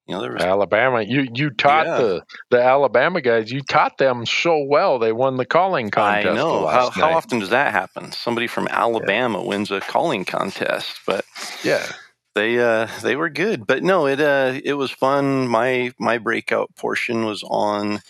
[0.08, 1.04] you know there was Alabama.
[1.04, 1.98] You you taught Yeah.
[1.98, 3.52] the the Alabama guys.
[3.52, 4.98] You taught them so well.
[5.00, 6.28] They won the calling contest.
[6.28, 6.66] I know.
[6.68, 7.14] How, Last how night.
[7.16, 8.12] often does that happen?
[8.12, 11.24] Somebody from Alabama wins a calling contest, but
[11.64, 11.86] Yeah.
[12.34, 13.68] they uh, they were good.
[13.68, 15.48] But no, it uh, it was fun.
[15.48, 18.02] My my breakout portion was on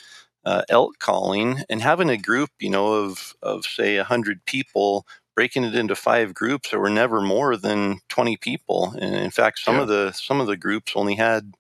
[0.46, 5.06] uh, elk calling and having a group, you know, of of say a hundred people.
[5.36, 9.60] Breaking it into five groups, there were never more than twenty people, and in fact,
[9.60, 9.80] some Yeah.
[9.80, 11.54] of the some of the groups only had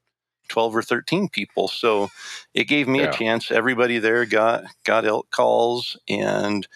[0.49, 2.09] 12 or 13 people so
[2.53, 3.03] it gave me Yeah.
[3.03, 6.67] a chance everybody there got got elk calls and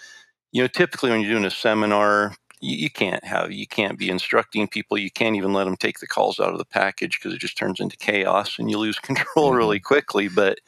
[0.51, 4.09] you know typically when you're doing a seminar you, you can't have you can't be
[4.09, 4.97] instructing people.
[4.97, 7.57] You can't even let them take the calls out of the package because it just
[7.57, 9.57] turns into chaos and you lose control Mhm.
[9.57, 10.27] really quickly.
[10.27, 10.59] But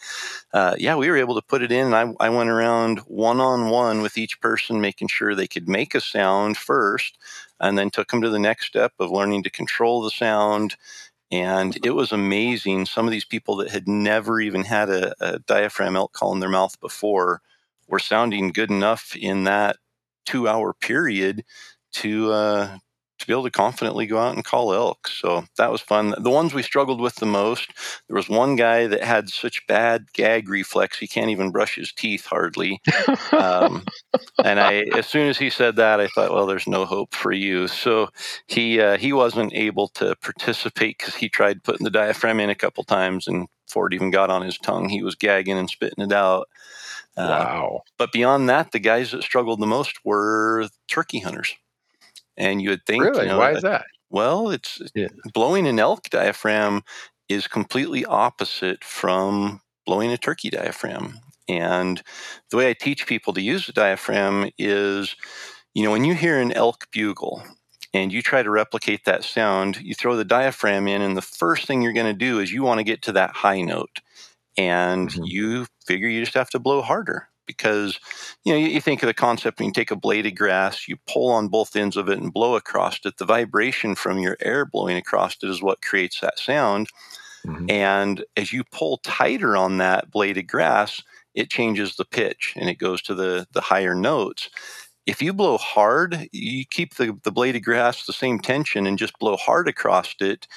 [0.54, 1.94] uh, yeah we were able to put it in.
[1.94, 6.02] And I, I went around one-on-one with each person making sure they could make a
[6.02, 7.18] sound first
[7.60, 10.76] and then took them to the next step of learning to control the sound.
[11.32, 12.86] And it was amazing.
[12.86, 16.40] Some of these people that had never even had a, a diaphragm elk call in
[16.40, 17.42] their mouth before
[17.88, 19.78] were sounding good enough in that
[20.26, 21.44] two hour period
[22.02, 22.78] to uh,
[23.20, 25.08] to be able to confidently go out and call elk.
[25.08, 26.14] So that was fun.
[26.20, 27.72] The ones we struggled with the most,
[28.08, 31.92] there was one guy that had such bad gag reflex he can't even brush his
[31.92, 32.82] teeth hardly.
[33.32, 33.86] Um,
[34.44, 37.32] and I, as soon as he said that, I thought, well, there's no hope for
[37.32, 37.68] you.
[37.68, 38.10] So
[38.48, 42.56] he uh, he wasn't able to participate because he tried putting the diaphragm in a
[42.56, 46.04] couple times, and before it even got on his tongue, he was gagging and spitting
[46.04, 46.48] it out.
[47.16, 47.82] Uh, wow.
[47.98, 51.56] But beyond that, the guys that struggled the most were turkey hunters.
[52.38, 53.22] And you would think, Really?
[53.22, 53.86] you know, Why is that?
[54.10, 55.08] Well, it's Yeah.
[55.34, 56.84] blowing an elk diaphragm
[57.30, 61.20] is completely opposite from blowing a turkey diaphragm.
[61.50, 62.02] And
[62.52, 65.16] the way I teach people to use the diaphragm is,
[65.74, 67.44] you know, when you hear an elk bugle
[67.94, 71.68] and you try to replicate that sound, you throw the diaphragm in, and the first
[71.68, 74.00] thing you're going to do is you want to get to that high note.
[74.58, 75.24] And Mhm.
[75.24, 78.00] you figure you just have to blow harder because,
[78.44, 80.88] you know, you, you think of the concept when you take a blade of grass,
[80.88, 83.18] you pull on both ends of it and blow across it.
[83.18, 86.90] The vibration from your air blowing across it is what creates that sound.
[87.46, 87.72] Mhm.
[87.72, 91.02] And as you pull tighter on that blade of grass,
[91.34, 94.50] it changes the pitch and it goes to the, the higher notes.
[95.06, 98.98] If you blow hard, you keep the, the blade of grass the same tension and
[98.98, 100.48] just blow hard across it,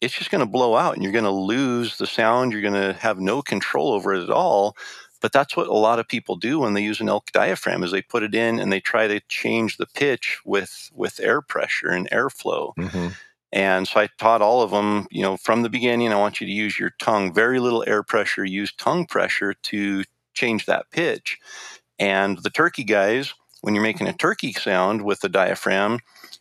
[0.00, 2.52] it's just going to blow out and you're going to lose the sound.
[2.52, 4.76] You're going to have no control over it at all.
[5.20, 7.90] But that's what a lot of people do when they use an elk diaphragm is
[7.92, 11.88] they put it in and they try to change the pitch with with air pressure
[11.90, 12.74] and airflow.
[12.78, 13.16] Mhm.
[13.52, 16.46] And so I taught all of them, you know, from the beginning, I want you
[16.46, 20.04] to use your tongue, very little air pressure, use tongue pressure to
[20.34, 21.38] change that pitch.
[21.98, 26.00] And the turkey guys, when you're making a turkey sound with the diaphragm,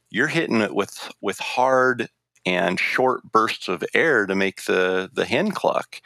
[0.09, 2.09] you're hitting it with with hard
[2.45, 6.01] and short bursts of air to make the the hen cluck.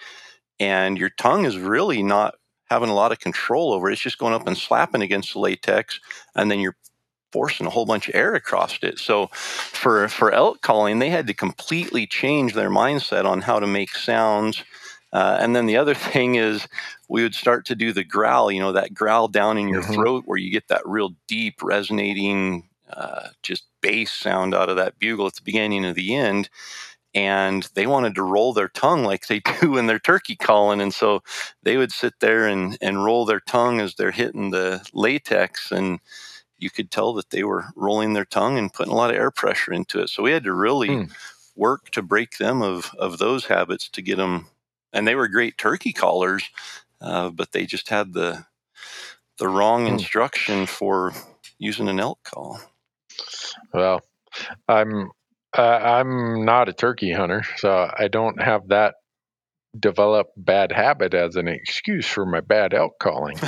[0.59, 2.36] And your tongue is really not
[2.73, 3.93] having a lot of control over it.
[3.93, 5.99] It's just going up and slapping against the latex,
[6.36, 6.75] and then you're
[7.31, 8.99] forcing a whole bunch of air across it.
[8.99, 13.67] So for for elk calling, they had to completely change their mindset on how to
[13.67, 14.63] make sounds.
[15.13, 16.67] Uh, and then the other thing is,
[17.09, 18.51] we would start to do the growl.
[18.51, 19.93] You know, that growl down in your Mhm.
[19.95, 24.99] throat, where you get that real deep, resonating, uh, just bass sound out of that
[24.99, 26.49] bugle at the beginning and the end.
[27.15, 30.93] And they wanted to roll their tongue like they do in their turkey calling, and
[30.93, 31.23] so
[31.63, 35.99] they would sit there and and roll their tongue as they're hitting the latex and
[36.60, 39.32] you could tell that they were rolling their tongue and putting a lot of air
[39.32, 40.10] pressure into it.
[40.10, 41.06] So we had to really Hmm.
[41.56, 44.47] work to break them of of those habits to get them.
[44.93, 46.43] And they were great turkey callers,
[47.02, 48.45] uh, but they just had the
[49.39, 50.04] the wrong Hmm.
[50.04, 51.13] instruction for
[51.60, 52.60] using an elk call.
[53.73, 54.02] Well,
[54.67, 55.12] I'm
[55.58, 58.96] uh, I'm not a turkey hunter, so I don't have that
[59.80, 63.38] developed bad habit as an excuse for my bad elk calling.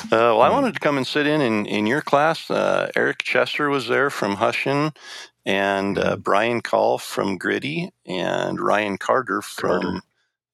[0.00, 2.50] Uh, well, I wanted to come and sit in in, in your class.
[2.50, 4.96] Uh, Eric Chester was there from Hushin,
[5.44, 9.82] and uh, Brian Call from Gritty, and Ryan Carter from.
[9.82, 10.00] Carter.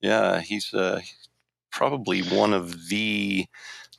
[0.00, 1.02] Yeah, he's uh,
[1.70, 3.46] probably one of the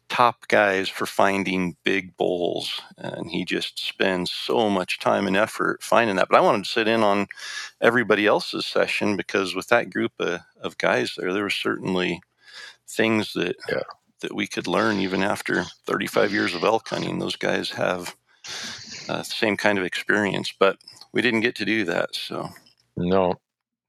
[0.10, 5.84] top guys for finding big bulls, and he just spends so much time and effort
[5.84, 6.30] finding that.
[6.30, 7.28] But I wanted to sit in on
[7.82, 12.22] everybody else's session because with that group of, of guys there, there were certainly
[12.90, 13.84] things that Yeah.
[14.22, 17.20] that we could learn even after 35 years of elk hunting.
[17.20, 18.16] Those guys have
[19.10, 20.78] uh, the same kind of experience, but
[21.14, 22.16] we didn't get to do that.
[22.16, 22.50] So
[22.98, 23.36] No,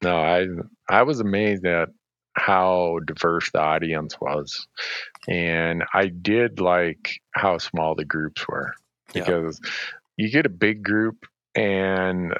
[0.03, 0.47] no, I
[0.89, 1.91] I was amazed at
[2.37, 4.67] how diverse the audience was,
[5.27, 8.75] and I did like how small the groups were
[9.15, 9.25] Yeah.
[9.25, 9.61] because
[10.17, 12.35] you get a big group and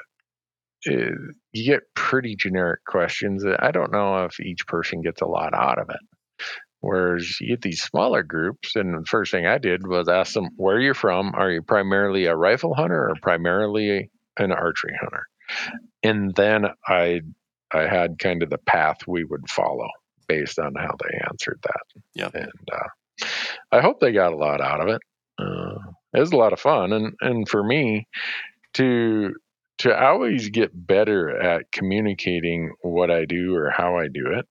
[0.83, 1.13] it,
[1.51, 3.43] you get pretty generic questions.
[3.43, 6.45] that I don't know if each person gets a lot out of it.
[6.79, 10.49] Whereas you get these smaller groups, and the first thing I did was ask them,
[10.57, 11.33] "Where you're from?
[11.33, 15.23] Are you primarily a rifle hunter or primarily an archery hunter?"
[16.03, 17.21] And then I
[17.73, 19.87] I had kind of the path we would follow
[20.27, 22.01] based on how they answered that.
[22.13, 22.29] Yeah.
[22.33, 23.25] And uh,
[23.71, 25.01] I hope they got a lot out of it.
[25.39, 28.07] Uh, it was a lot of fun, and and for me
[28.73, 29.33] to
[29.79, 34.47] to always get better at communicating what I do or how I do it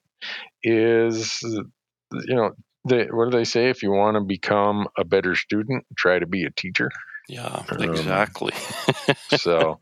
[0.63, 2.53] is you know
[2.89, 6.27] they, what do they say if you want to become a better student try to
[6.27, 6.89] be a teacher
[7.29, 8.53] yeah, Um, exactly.
[9.37, 9.81] so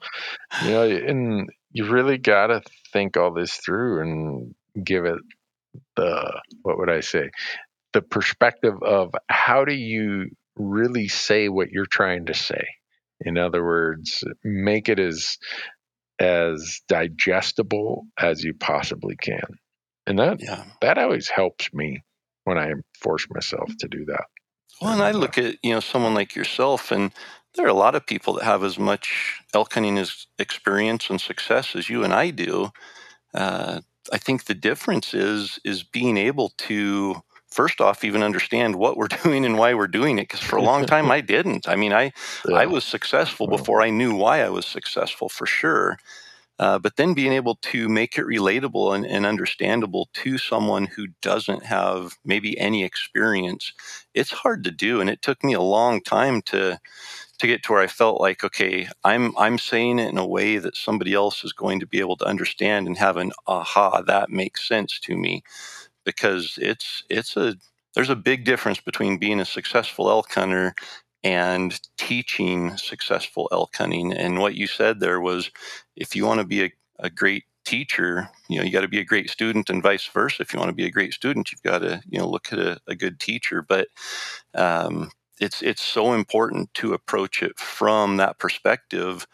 [0.64, 5.19] you know and you really got to think all this through and give it
[5.97, 7.29] the what would i say
[7.95, 12.67] the perspective of how do you really say what you're trying to say?
[13.21, 15.39] In other words make it as
[16.21, 19.43] as digestible as you possibly can.
[20.07, 20.65] And that yeah.
[20.83, 22.03] that always helps me
[22.45, 24.25] when i force myself to do that.
[24.83, 27.13] Well, and I look at you know someone like yourself, and
[27.55, 31.20] there are a lot of people that have as much elk hunting as experience and
[31.20, 32.70] success as you and I do.
[33.33, 33.81] Uh,
[34.12, 39.09] I think the difference is is being able to first off even understand what we're
[39.22, 40.22] doing and why we're doing it.
[40.22, 41.68] Because for a long time I didn't.
[41.68, 42.12] I mean, I
[42.53, 45.99] I was successful before I knew why I was successful for sure.
[46.57, 51.09] Uh, but then being able to make it relatable and, and understandable to someone who
[51.20, 53.72] doesn't have maybe any experience,
[54.14, 55.01] it's hard to do.
[55.01, 56.78] And it took me a long time to
[57.39, 60.59] to get to where I felt like, okay, I'm I'm saying it in a way
[60.59, 64.30] that somebody else is going to be able to understand and have an aha, that
[64.30, 65.43] makes sense to me,
[66.05, 67.57] because it's it's a
[67.95, 70.74] there's a big difference between being a successful elk hunter
[71.22, 74.12] and teaching successful elk hunting.
[74.12, 75.51] And what you said there was,
[75.97, 79.01] if you want to be a, a great teacher, you know, you got to be
[79.01, 80.43] a great student and vice versa.
[80.43, 82.59] If you want to be a great student, you've got to, you know, look at
[82.59, 83.62] a, a good teacher.
[83.62, 83.89] But
[84.55, 85.11] um,
[85.41, 89.26] it's it's so important to approach it from that perspective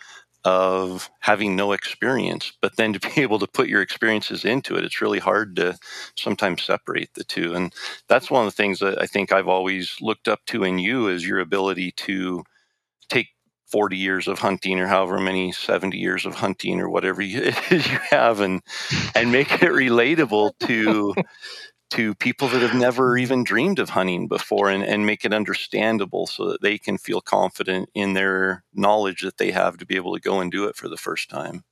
[0.44, 4.84] of having no experience, but then to be able to put your experiences into it,
[4.84, 5.76] it's really hard to
[6.16, 7.54] sometimes separate the two.
[7.54, 7.74] And
[8.08, 11.08] that's one of the things that I think I've always looked up to in you
[11.08, 12.42] is your ability to
[13.08, 13.28] take
[13.70, 17.98] 40 years of hunting or however many 70 years of hunting or whatever is you
[18.10, 18.62] have and
[19.14, 21.14] and make it relatable to
[21.90, 26.26] to people that have never even dreamed of hunting before and, and make it understandable
[26.26, 30.14] so that they can feel confident in their knowledge that they have to be able
[30.14, 31.64] to go and do it for the first time.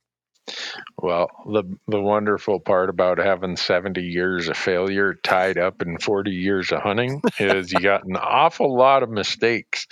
[1.01, 6.31] Well, the the wonderful part about having 70 years of failure tied up in 40
[6.31, 9.85] years of hunting is you got an awful lot of mistakes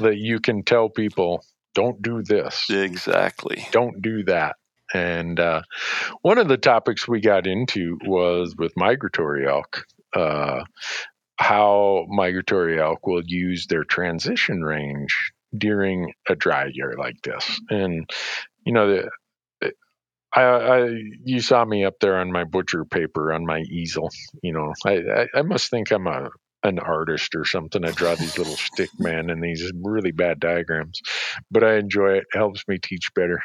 [0.00, 2.68] that you can tell people don't do this.
[2.68, 3.66] Exactly.
[3.70, 4.56] Don't do that.
[4.92, 5.62] And uh,
[6.22, 9.84] one of the topics we got into was with migratory elk,
[10.14, 10.64] uh,
[11.36, 17.60] how migratory elk will use their transition range during a dry year like this.
[17.70, 18.08] And,
[18.64, 19.72] you know, the,
[20.32, 20.88] I, I,
[21.24, 24.10] you saw me up there on my butcher paper on my easel.
[24.42, 26.30] You know, I, I, I must think I'm a
[26.62, 27.84] an artist or something.
[27.84, 31.00] I draw these little stick men and these really bad diagrams,
[31.50, 32.24] but I enjoy it.
[32.32, 33.40] it helps me teach better.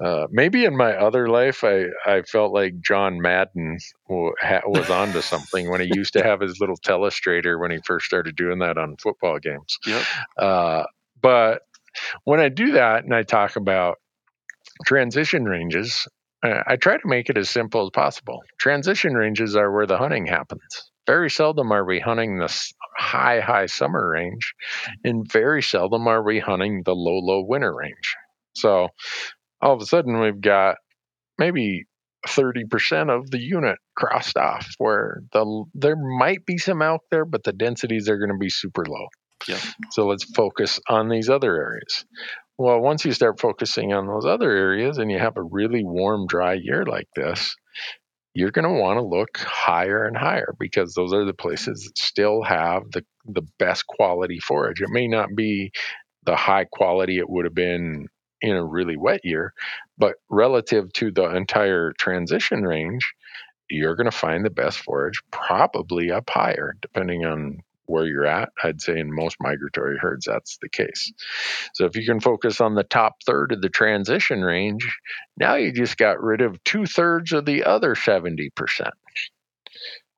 [0.00, 5.70] Uh, maybe in my other life, I, I felt like John Madden was onto something
[5.70, 8.96] when he used to have his little telestrator when he first started doing that on
[8.96, 9.78] football games.
[9.86, 10.04] Yep.
[10.36, 10.84] Uh,
[11.20, 11.62] but
[12.24, 13.96] when I do that and I talk about
[14.86, 16.06] transition ranges,
[16.42, 18.42] uh, I try to make it as simple as possible.
[18.60, 23.64] Transition ranges are where the hunting happens very seldom are we hunting this high, high
[23.64, 24.52] summer range,
[25.02, 28.14] and very seldom are we hunting the low, low winter range.
[28.54, 28.88] So
[29.62, 30.76] all of a sudden, we've got
[31.38, 31.86] maybe
[32.26, 37.42] 30% of the unit crossed off where the there might be some elk there, but
[37.42, 39.06] the densities are going to be super low.
[39.48, 39.60] Yeah.
[39.92, 42.04] So let's focus on these other areas.
[42.58, 46.26] Well, once you start focusing on those other areas and you have a really warm,
[46.26, 47.54] dry year like this,
[48.38, 51.98] you're going to want to look higher and higher because those are the places that
[51.98, 54.80] still have the, the best quality forage.
[54.80, 55.72] It may not be
[56.22, 58.06] the high quality it would have been
[58.40, 59.52] in a really wet year,
[59.98, 63.12] but relative to the entire transition range,
[63.68, 67.58] you're going to find the best forage probably up higher, depending on
[67.88, 68.50] where you're at.
[68.62, 71.12] I'd say in most migratory herds, that's the case.
[71.74, 74.86] So if you can focus on the top third of the transition range,
[75.36, 78.50] now you just got rid of two thirds of the other 70%.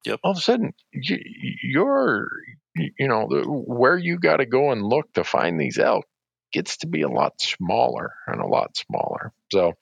[0.04, 0.20] Yep.
[0.24, 2.28] All of a sudden, you're,
[2.74, 6.06] you know, where you got to go and look to find these elk
[6.52, 9.32] gets to be a lot smaller and a lot smaller.
[9.52, 9.74] So,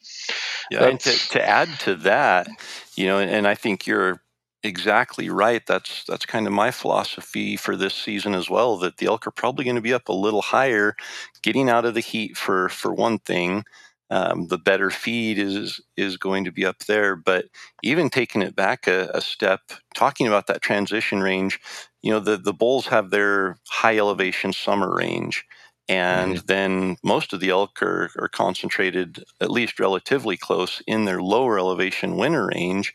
[0.70, 2.48] yeah, and to, to add to that,
[2.96, 4.20] you know, and, and I think you're
[4.62, 5.64] exactly right.
[5.66, 8.76] That's that's kind of my philosophy for this season as well.
[8.78, 10.96] That the elk are probably going to be up a little higher,
[11.42, 13.64] getting out of the heat for for one thing.
[14.10, 17.14] Um, the better feed is is going to be up there.
[17.14, 17.46] But
[17.82, 19.60] even taking it back a, a, step,
[19.94, 21.60] talking about that transition range,
[22.02, 25.44] you know, the the bulls have their high elevation summer range.
[25.90, 26.46] And mm-hmm.
[26.46, 31.58] then most of the elk are, are concentrated, at least relatively close, in their lower
[31.58, 32.92] elevation winter range.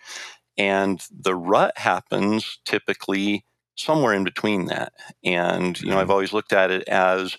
[0.57, 3.45] And the rut happens typically
[3.75, 4.93] somewhere in between that.
[5.23, 6.11] And, you know, I've mm-hmm.
[6.11, 7.37] always looked at it as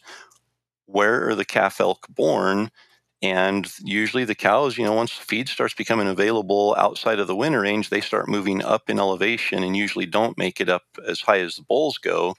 [0.87, 2.71] where are the calf elk born?
[3.23, 7.61] And usually the cows, you know, once feed starts becoming available outside of the winter
[7.61, 11.41] range, they start moving up in elevation and usually don't make it up as high
[11.41, 12.35] as the bulls go.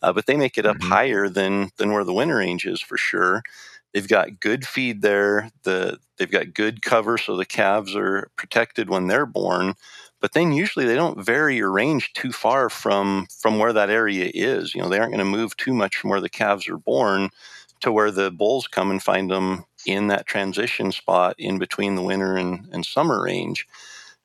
[0.00, 0.90] Uh, but they make it up mm-hmm.
[0.90, 3.42] higher than than where the winter range is for sure.
[3.92, 5.50] They've got good feed there.
[5.64, 9.74] The they've got good cover, so the calves are protected when they're born
[10.22, 14.30] but then usually they don't vary or range too far from from where that area
[14.32, 14.74] is.
[14.74, 17.28] You know, they aren't going to move too much from where the calves are born
[17.80, 22.02] to where the bulls come and find them in that transition spot in between the
[22.02, 23.66] winter and, and summer range.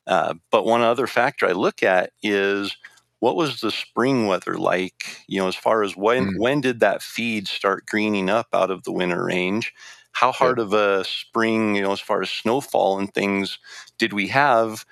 [0.06, 2.76] Uh, but one other factor I look at is
[3.18, 5.24] what was the spring weather like?
[5.26, 6.38] You know, as far as when mm.
[6.38, 9.74] when did that feed start greening up out of the winter range?
[10.12, 10.64] How hard yeah.
[10.64, 13.58] of a spring, you know, as far as snowfall and things,
[13.98, 14.84] did we have?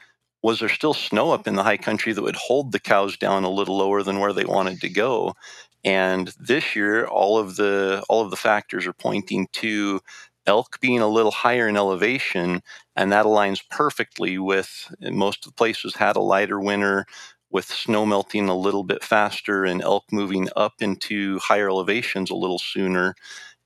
[0.43, 3.45] Was there still snow up in the high country that would hold the cows down
[3.45, 5.35] a little lower than where they wanted to go?
[5.85, 10.01] And this year, all of the all of the factors are pointing to
[10.47, 12.63] elk being a little higher in elevation,
[12.97, 17.07] and that aligns perfectly with eh, most of the places had a lighter winter
[17.51, 22.35] with snow melting a little bit faster and elk moving up into higher elevations a
[22.35, 23.15] little sooner.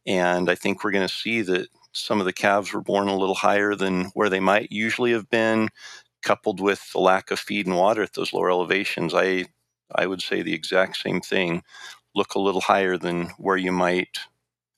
[0.06, 3.16] And I think we're going to see that some of the calves were born a
[3.16, 5.68] little higher than where they might usually have been,
[6.22, 9.14] coupled with the lack of feed and water at those lower elevations.
[9.14, 9.46] I
[9.94, 11.62] I would say the exact same thing.
[12.14, 14.18] Look a little higher than where you might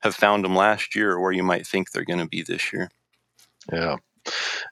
[0.00, 2.72] have found them last year or where you might think they're going to be this
[2.72, 2.90] year.
[3.72, 3.96] Yeah.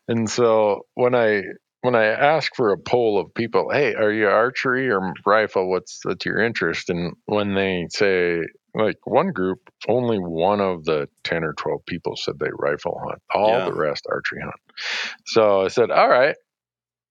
[0.09, 1.43] And so when I
[1.83, 5.71] when I ask for a poll of people, hey, are you archery or rifle?
[5.71, 6.91] What's what's your interest?
[6.91, 8.41] And when they say
[8.75, 13.21] like one group, only one of the ten or twelve people said they rifle hunt.
[13.35, 13.65] All Yeah.
[13.65, 14.55] the rest archery hunt.
[15.27, 16.37] So I said, all right,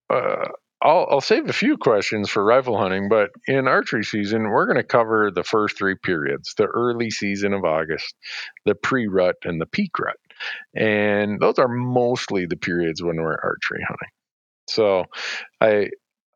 [0.09, 0.47] uh,
[0.81, 4.77] I'll I'll save a few questions for rifle hunting, but in archery season, we're going
[4.77, 8.15] to cover the first three periods: the early season of August,
[8.65, 10.15] the pre-rut, and the peak rut.
[10.73, 14.09] And those are mostly the periods when we're archery hunting.
[14.69, 15.05] So
[15.59, 15.89] I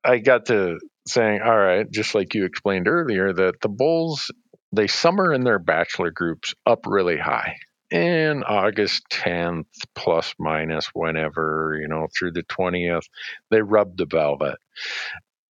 [0.04, 4.30] I got to saying, all right, just like you explained earlier, that the bulls
[4.74, 7.56] they summer in their bachelor groups up really high.
[7.94, 13.04] In August 10th, plus minus whenever, you know, through the 20th,
[13.52, 14.58] they rub the velvet.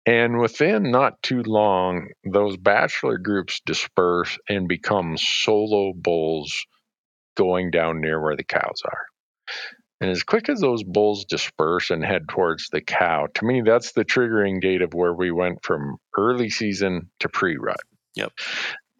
[0.04, 6.66] And within not too long, those bachelor groups disperse and become solo bulls
[7.36, 9.06] going down near where the cows are.
[10.00, 13.92] And as quick as those bulls disperse and head towards the cow, to me, that's
[13.92, 17.80] the triggering date of where we went from early season to pre rut.
[18.16, 18.32] Yep.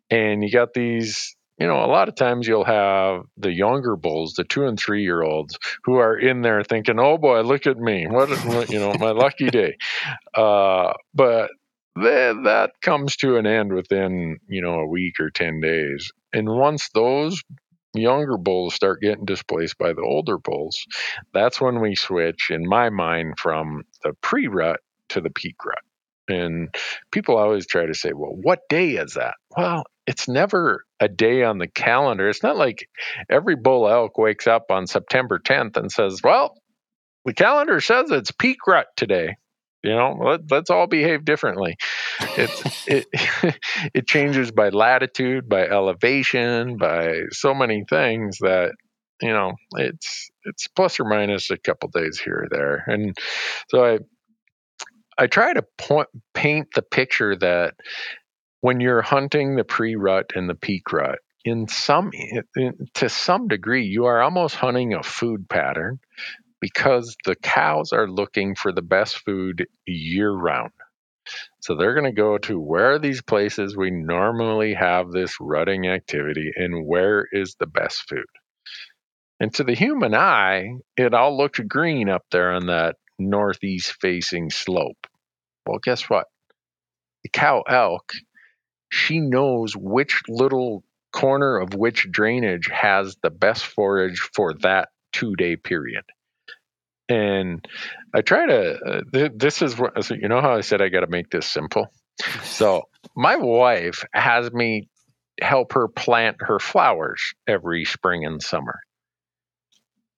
[0.09, 4.34] And you got these, you know, a lot of times you'll have the younger bulls,
[4.34, 7.78] the two and three year olds, who are in there thinking, oh boy, look at
[7.78, 8.07] me.
[8.09, 8.28] What,
[8.70, 9.76] you know, my lucky day.
[10.34, 11.50] Uh, but
[11.94, 16.11] that, that comes to an end within, you know, a week or 10 days.
[16.32, 17.40] And once those
[17.94, 20.84] younger bulls start getting displaced by the older bulls,
[21.32, 24.80] that's when we switch, in my mind, from the pre rut
[25.11, 25.78] to the peak rut.
[26.28, 26.74] And
[27.12, 29.34] people always try to say, well, what day is that?
[29.57, 32.28] Well, it's never a day on the calendar.
[32.28, 32.88] It's not like
[33.30, 36.55] every bull elk wakes up on September 10th and says, well,
[37.24, 39.36] the calendar says it's peak rut today.
[39.82, 41.76] You know, let, let's all behave differently.
[42.20, 42.50] It
[43.94, 48.72] it changes by latitude, by elevation, by so many things that
[49.20, 52.84] you know it's it's plus or minus a couple days here or there.
[52.86, 53.14] And
[53.68, 53.98] so I
[55.18, 57.74] I try to point paint the picture that
[58.65, 62.11] when you're hunting the pre-rut and the peak rut, in some
[62.57, 66.01] in, to some degree, you are almost hunting a food pattern
[66.62, 70.71] because the cows are looking for the best food year round.
[71.61, 75.87] So they're going to go to where are these places we normally have this rutting
[75.87, 78.25] activity and where is the best food.
[79.41, 84.49] And to the human eye, it all looked green up there on that northeast facing
[84.49, 85.07] slope.
[85.67, 86.29] Well, guess what?
[87.25, 88.11] The cow elk,
[88.95, 95.34] she knows which little corner of which drainage has the best forage for that two
[95.34, 96.05] day period.
[97.09, 97.66] And
[98.14, 100.88] I try to, uh, th- this is what, so you know how I said I
[100.88, 101.88] got to make this simple?
[102.45, 102.84] So
[103.16, 104.88] my wife has me
[105.42, 108.78] help her plant her flowers every spring and summer.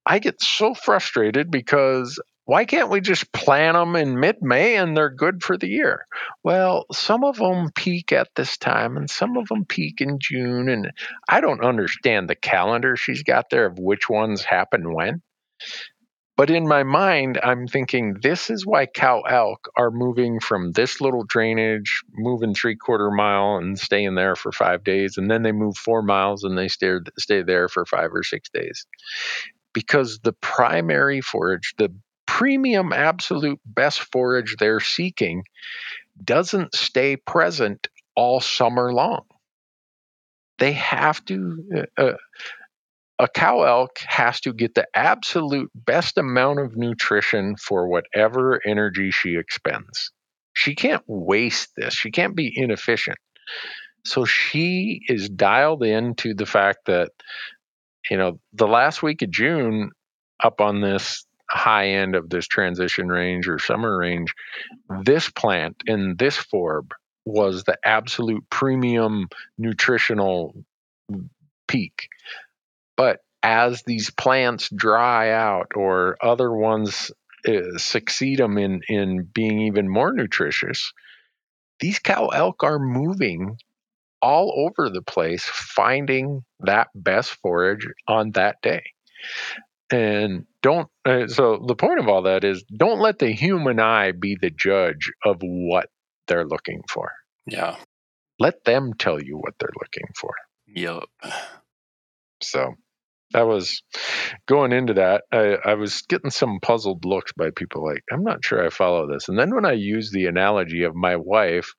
[0.05, 4.95] I get so frustrated because why can't we just plant them in mid May and
[4.95, 6.07] they're good for the year?
[6.43, 10.69] Well, some of them peak at this time and some of them peak in June.
[10.69, 10.93] And
[11.27, 15.21] I don't understand the calendar she's got there of which ones happen when.
[16.37, 21.01] But in my mind, I'm thinking this is why cow elk are moving from this
[21.01, 25.51] little drainage, moving three quarter mile and staying there for five days, and then they
[25.51, 28.85] move four miles and they stay stay there for five or six days,
[29.73, 31.91] because the primary forage, the
[32.37, 35.43] premium absolute best forage they're seeking,
[36.23, 39.23] doesn't stay present all summer long.
[40.59, 41.85] They have to.
[41.97, 42.13] Uh,
[43.17, 49.09] a cow elk has to get the absolute best amount of nutrition for whatever energy
[49.09, 50.11] she expends.
[50.53, 51.95] She can't waste this.
[51.95, 53.17] She can't be inefficient.
[54.05, 57.09] So she is dialed into the fact that,
[58.11, 59.89] you know, the last week of June,
[60.43, 64.33] up on this high end of this transition range or summer range,
[65.03, 66.91] this plant in this forb
[67.25, 69.27] was the absolute premium
[69.57, 70.55] nutritional
[71.67, 72.07] peak.
[72.95, 77.11] But as these plants dry out or other ones
[77.47, 80.91] uh, succeed them in, in being even more nutritious,
[81.79, 83.57] these cow elk are moving
[84.21, 88.83] all over the place finding that best forage on that day.
[89.91, 94.11] And don't, uh, so the point of all that is don't let the human eye
[94.11, 95.87] be the judge of what
[96.27, 97.11] they're looking for.
[97.45, 97.77] Yeah.
[98.39, 100.33] Let them tell you what they're looking for.
[100.67, 101.03] Yep.
[102.41, 102.73] So
[103.31, 103.81] that was
[104.45, 105.23] going into that.
[105.31, 109.07] I, I was getting some puzzled looks by people like, I'm not sure I follow
[109.11, 109.29] this.
[109.29, 111.73] And then when I used the analogy of my wife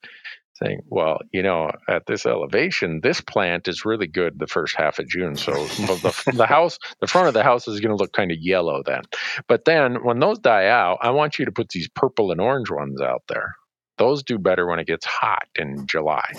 [0.61, 4.99] saying, well, you know, at this elevation, this plant is really good the first half
[4.99, 5.35] of June.
[5.35, 8.37] So the, the house, the front of the house is going to look kind of
[8.39, 9.01] yellow then.
[9.47, 12.69] But then when those die out, I want you to put these purple and orange
[12.69, 13.55] ones out there.
[13.97, 16.31] Those do better when it gets hot in July.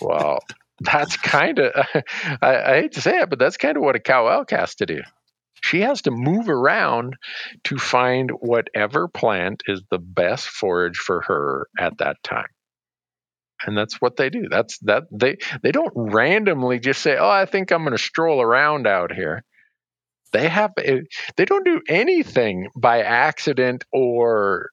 [0.00, 0.40] well,
[0.80, 1.72] that's kind of,
[2.42, 4.74] I, I hate to say it, but that's kind of what a cow elk has
[4.76, 5.00] to do.
[5.62, 7.14] She has to move around
[7.64, 12.48] to find whatever plant is the best forage for her at that time
[13.66, 17.46] and that's what they do that's that they they don't randomly just say oh i
[17.46, 19.44] think i'm going to stroll around out here
[20.32, 21.00] they have eh,
[21.36, 24.70] they don't do anything by accident or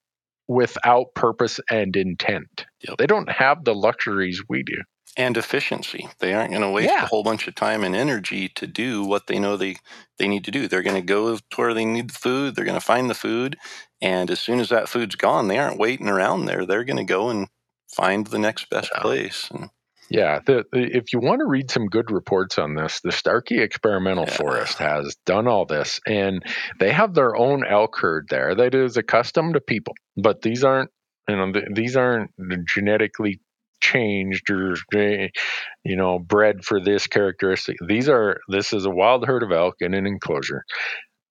[0.48, 2.98] without purpose and intent Yep.
[2.98, 4.78] they don't have the luxuries we do
[5.18, 6.08] and efficiency.
[6.20, 7.04] They aren't going to waste Yeah.
[7.04, 9.76] a whole bunch of time and energy to do what they know they,
[10.18, 10.68] they need to do.
[10.68, 12.56] They're going to go to where they need the food.
[12.56, 13.58] They're going to find the food.
[14.02, 16.66] And as soon as that food's gone, they aren't waiting around there.
[16.66, 17.48] They're going to go and
[17.96, 19.02] find the next best Yeah.
[19.02, 19.50] place.
[19.52, 19.70] And
[20.10, 23.60] Yeah, the, the, if you want to read some good reports on this, the Starkey
[23.62, 24.38] Experimental Yeah.
[24.38, 26.44] Forest has done all this, and
[26.80, 29.94] they have their own elk herd there that is accustomed to people.
[30.18, 30.90] But these aren't,
[31.28, 32.32] you know, th- these aren't
[32.68, 33.40] genetically
[33.82, 37.78] changed or you know bred for this characteristic.
[37.88, 40.64] These are this is a wild herd of elk in an enclosure.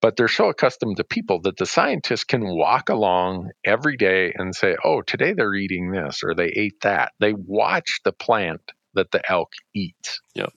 [0.01, 4.55] But they're so accustomed to people that the scientists can walk along every day and
[4.55, 7.13] say, oh, today they're eating this or they ate that.
[7.19, 8.61] They watch the plant
[8.95, 10.21] that the elk eats.
[10.35, 10.53] Yep.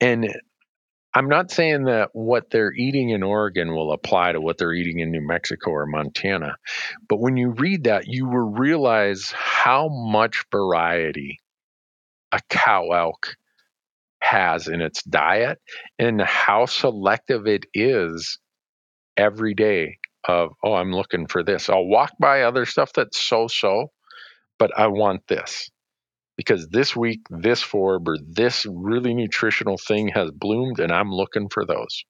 [0.00, 0.34] And
[1.12, 5.00] I'm not saying that what they're eating in Oregon will apply to what they're eating
[5.00, 6.56] in New Mexico or Montana.
[7.08, 11.38] But when you read that, you will realize how much variety
[12.32, 13.34] a cow elk
[14.30, 15.58] has in its diet
[15.98, 18.38] and how selective it is
[19.16, 21.68] every day of oh i'm looking for this.
[21.68, 23.88] I'll walk by other stuff that's so so
[24.58, 25.70] but i want this
[26.36, 31.48] because this week this forb or this really nutritional thing has bloomed and i'm looking
[31.50, 32.04] for those.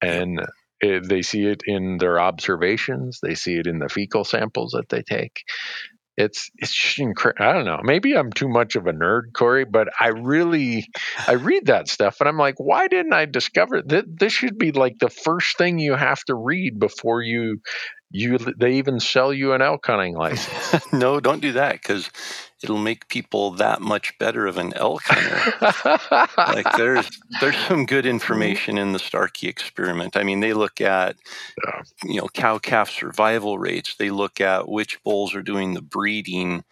[0.00, 0.40] And
[0.80, 3.18] it, they see it in their observations.
[3.22, 5.42] They see it in the fecal samples that they take
[6.18, 7.46] it's it's just incredible.
[7.46, 7.78] I don't know.
[7.82, 10.88] Maybe I'm too much of a nerd, Corey, but I really
[11.28, 14.18] I read that stuff and I'm like, why didn't I discover that?
[14.18, 17.60] This should be like the first thing you have to read before you
[18.10, 20.84] you they even sell you an elk hunting license.
[20.92, 22.10] no, don't do that because
[22.62, 26.32] it'll make people that much better of an elk hunter.
[26.38, 27.08] like there's
[27.40, 30.16] there's some good information in the Starkey experiment.
[30.16, 31.16] I mean, they look at
[31.64, 31.82] Yeah.
[32.04, 33.96] you know cow calf survival rates.
[33.96, 36.64] They look at which bulls are doing the breeding,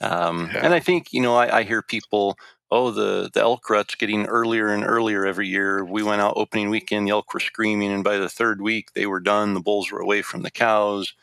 [0.00, 0.64] um, Yeah.
[0.64, 2.36] and I think you know I, I hear people.
[2.70, 5.84] Oh, the, the elk rut's getting earlier and earlier every year.
[5.84, 9.06] We went out opening weekend, the elk were screaming, and by the third week, they
[9.06, 9.54] were done.
[9.54, 11.14] The bulls were away from the cows.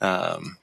[0.00, 0.58] Um,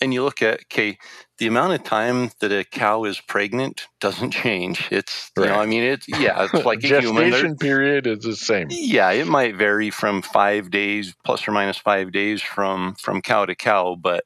[0.00, 0.98] and you look at, okay,
[1.38, 4.88] the amount of time that a cow is pregnant doesn't change.
[4.90, 7.30] It's, you know, I mean, it's, yeah, it's like a human.
[7.30, 8.68] Gestation period is the same.
[8.70, 13.46] yeah, it might vary from five days plus or minus five days from from cow
[13.46, 14.24] to cow, but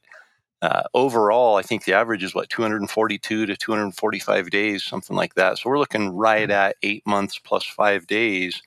[0.61, 5.57] uh, overall, I think the average is what 242 to 245 days, something like that.
[5.57, 6.51] So we're looking right mm-hmm.
[6.51, 8.61] at eight months plus five days.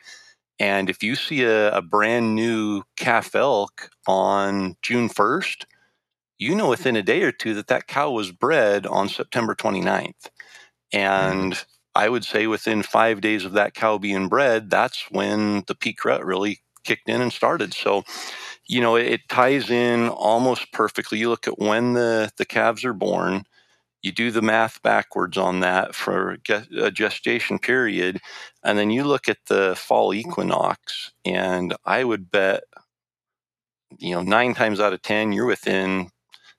[0.58, 5.64] And if you see a, a brand new calf elk on June 1st,
[6.38, 6.70] you know mm-hmm.
[6.70, 10.12] within a day or two that that cow was bred on September 29th.
[10.92, 10.98] Mm-hmm.
[10.98, 11.64] And
[11.94, 16.04] I would say within five days of that cow being bred, that's when the peak
[16.04, 17.72] rut really kicked in and started.
[17.72, 18.04] So,
[18.66, 21.18] you know, it, it ties in almost perfectly.
[21.18, 23.44] You look at when the, the calves are born,
[24.02, 26.36] you do the math backwards on that for
[26.76, 28.20] a gestation period,
[28.62, 32.64] and then you look at the fall equinox, and I would bet,
[33.98, 36.10] you know, nine times out of 10, you're within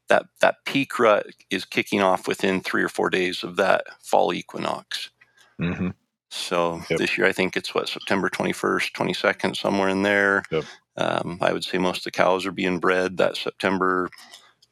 [0.09, 4.33] that, that peak rut is kicking off within three or four days of that fall
[4.33, 5.11] equinox.
[5.59, 5.89] hmm
[6.31, 6.99] So Yep.
[6.99, 10.43] this year, I think it's what September 21st, 22nd, somewhere in there.
[10.51, 10.65] Yep.
[10.97, 14.09] Um, I would say most of the cows are being bred that September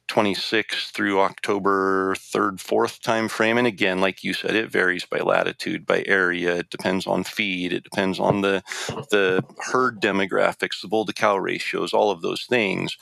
[0.08, 3.56] 26th through October 3rd, 4th time frame.
[3.58, 6.56] And again, like you said, it varies by latitude, by area.
[6.56, 7.72] It depends on feed.
[7.72, 8.62] It depends on the
[9.10, 12.96] the herd demographics, the bull to cow ratios, all of those things.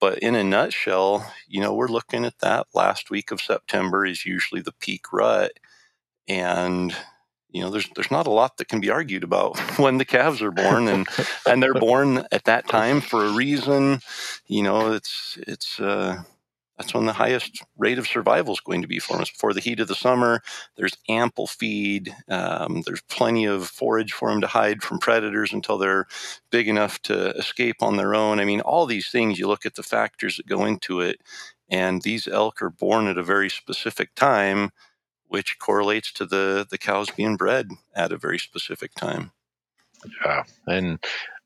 [0.00, 4.26] But in a nutshell, you know, we're looking at that last week of September is
[4.26, 5.52] usually the peak rut
[6.28, 6.94] and
[7.52, 10.42] you know, there's there's not a lot that can be argued about when the calves
[10.42, 11.06] are born, and
[11.46, 14.00] and they're born at that time for a reason.
[14.46, 16.22] You know, it's it's uh,
[16.80, 19.22] that's when the highest rate of survival is going to be for them.
[19.22, 20.40] It's before the heat of the summer.
[20.76, 22.14] There's ample feed.
[22.28, 26.06] Um, there's plenty of forage for them to hide from predators until they're
[26.50, 28.40] big enough to escape on their own.
[28.40, 29.38] I mean, all these things.
[29.38, 31.20] You look at the factors that go into it,
[31.68, 34.70] and these elk are born at a very specific time
[35.30, 39.30] which correlates to the the cows being bred at a very specific time.
[40.24, 40.98] Yeah, and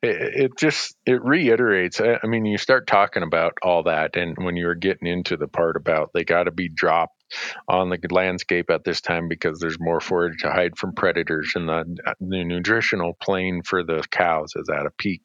[0.03, 2.01] it, it just it reiterates.
[2.01, 5.77] I mean, you start talking about all that, and when you're getting into the part
[5.77, 7.23] about they got to be dropped
[7.69, 11.69] on the landscape at this time because there's more forage to hide from predators, and
[11.69, 15.23] the, the nutritional plane for the cows is at a peak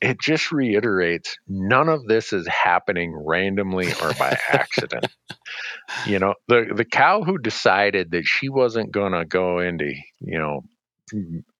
[0.00, 5.06] it just reiterates none of this is happening randomly or by accident.
[6.06, 10.38] you know, the the cow who decided that she wasn't going to go into, you
[10.38, 10.62] know,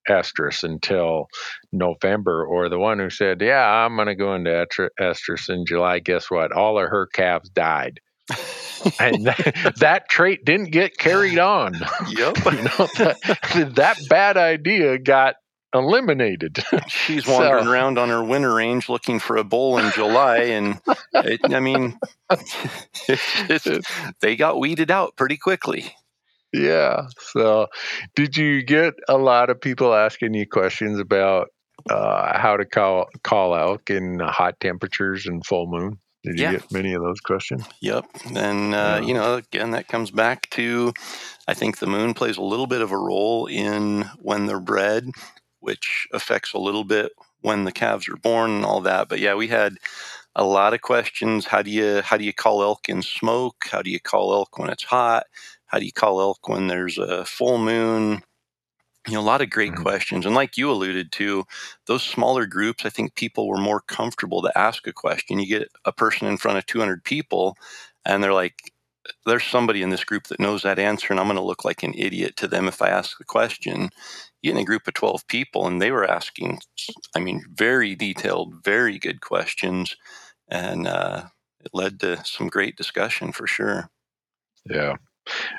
[0.09, 1.27] estrus until
[1.73, 4.67] November, or the one who said, "Yeah, I'm going to go into
[4.99, 6.53] estrus in July." Guess what?
[6.53, 8.01] All of her calves died.
[8.99, 11.75] and that, that, trait didn't get carried on.
[12.09, 12.37] Yep.
[12.45, 15.35] you know, that, that bad idea got
[15.75, 16.65] eliminated.
[16.89, 17.71] She's wandering so.
[17.71, 20.81] around on her winter range looking for a bull in July, and
[21.15, 21.99] it, I mean,
[24.21, 25.95] they got weeded out pretty quickly.
[26.53, 27.07] Yeah.
[27.33, 27.69] So,
[28.17, 31.49] did you get a lot of people asking you questions about
[31.89, 35.99] uh, how to call call elk in hot temperatures and full moon?
[36.23, 36.53] Did you yeah.
[36.53, 37.65] get many of those questions?
[37.81, 38.05] Yep.
[38.35, 39.01] And, uh, yeah.
[39.01, 40.93] you know, again, that comes back to
[41.49, 45.11] I think the moon plays a little bit of a role in when they're bred
[45.61, 49.09] which affects a little bit when the calves are born and all that.
[49.09, 49.77] But yeah, we had
[50.37, 51.47] a lot of questions.
[51.47, 53.67] How do you how do you call elk in smoke?
[53.71, 55.25] How do you call elk when it's hot?
[55.67, 58.23] How do you call elk when there's a full moon?
[59.09, 59.83] You know, a lot of great mm-hmm.
[59.83, 60.27] questions.
[60.27, 61.45] And like you alluded to,
[61.87, 65.39] those smaller groups, I think people were more comfortable to ask a question.
[65.39, 67.57] You get a person in front of 200 people
[68.05, 68.73] and they're like,
[69.27, 71.83] there's somebody in this group that knows that answer, and I'm going to look like
[71.83, 73.91] an idiot to them if I ask the question
[74.43, 76.59] in a group of 12 people and they were asking
[77.15, 79.97] i mean very detailed very good questions
[80.49, 81.25] and uh,
[81.65, 83.89] it led to some great discussion for sure.
[84.69, 84.97] Yeah.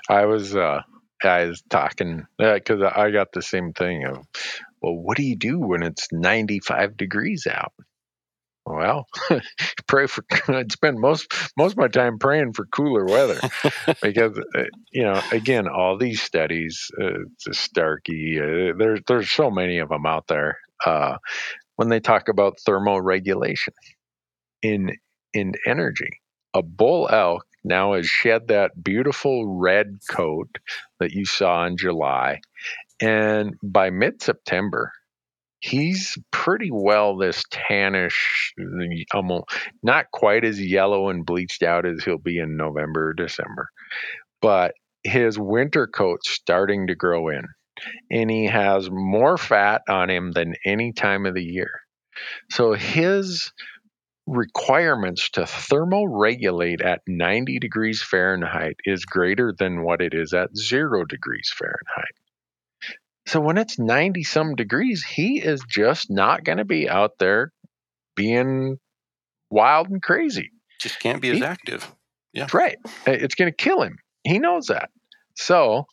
[0.09, 0.81] I was uh
[1.23, 4.17] i was talking because uh, i got the same thing of
[4.81, 7.73] well what do you do when it's 95 degrees out
[8.65, 9.07] well,
[9.87, 10.23] pray for.
[10.47, 13.39] I'd spend most most of my time praying for cooler weather
[14.01, 17.19] because uh, you know, again, all these studies, uh,
[17.51, 20.59] Starkey, uh, there's there's so many of them out there.
[20.85, 21.17] Uh,
[21.75, 23.73] when they talk about thermoregulation
[24.61, 24.95] in
[25.33, 26.21] in energy,
[26.53, 30.49] a bull elk now has shed that beautiful red coat
[30.99, 32.41] that you saw in July,
[33.01, 34.91] and by mid September,
[35.61, 38.51] he's pretty well this tannish,
[39.13, 39.45] almost
[39.81, 43.69] not quite as yellow and bleached out as he'll be in November or December,
[44.41, 47.45] but his winter coat's starting to grow in,
[48.11, 51.71] and he has more fat on him than any time of the year.
[52.49, 53.51] So his
[54.27, 61.05] requirements to thermoregulate at 90 degrees Fahrenheit is greater than what it is at 0
[61.05, 62.15] degrees Fahrenheit.
[63.31, 67.53] So when it's 90 some degrees, he is just not going to be out there
[68.13, 68.77] being
[69.49, 70.51] wild and crazy.
[70.81, 71.95] Just can't be as he, active.
[72.33, 72.47] Yeah.
[72.51, 72.75] Right.
[73.07, 73.99] It's going to kill him.
[74.25, 74.89] He knows that.
[75.37, 75.85] So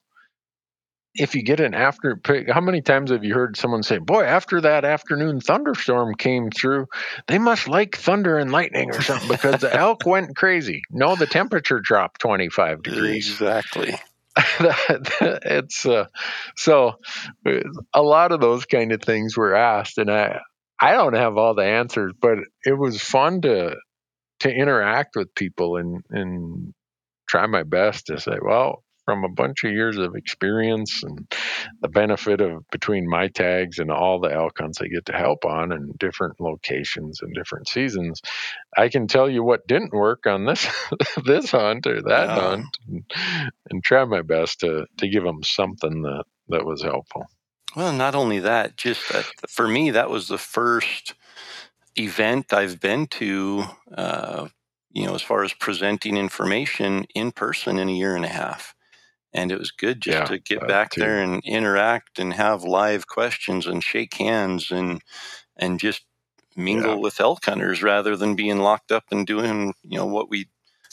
[1.14, 4.60] if you get an after how many times have you heard someone say boy after
[4.60, 6.86] that afternoon thunderstorm came through
[7.26, 11.26] they must like thunder and lightning or something because the elk went crazy no the
[11.26, 13.98] temperature dropped 25 degrees exactly
[15.20, 16.06] it's uh,
[16.56, 16.94] so
[17.94, 20.40] a lot of those kind of things were asked, and I
[20.80, 23.76] I don't have all the answers, but it was fun to
[24.40, 26.74] to interact with people and and
[27.28, 31.32] try my best to say, well, from a bunch of years of experience and
[31.80, 35.46] the benefit of between my tags and all the elk hunts I get to help
[35.46, 38.20] on in different locations and different seasons,
[38.76, 40.68] I can tell you what didn't work on this
[41.24, 43.02] this hunt or that hunt, and,
[43.70, 47.24] and, try my best to to give them something that that was helpful.
[47.74, 51.14] Well, not only that, just that for me, that was the first
[51.96, 53.64] event I've been to.
[53.90, 54.48] Uh,
[54.90, 58.74] you know, as far as presenting information in person in a year and a half
[59.38, 61.00] and it was good just yeah, to get back too.
[61.00, 65.00] there and interact and have live questions and shake hands and
[65.56, 66.04] and just
[66.56, 67.00] mingle yeah.
[67.00, 70.48] with elk hunters rather than being locked up and doing you know what we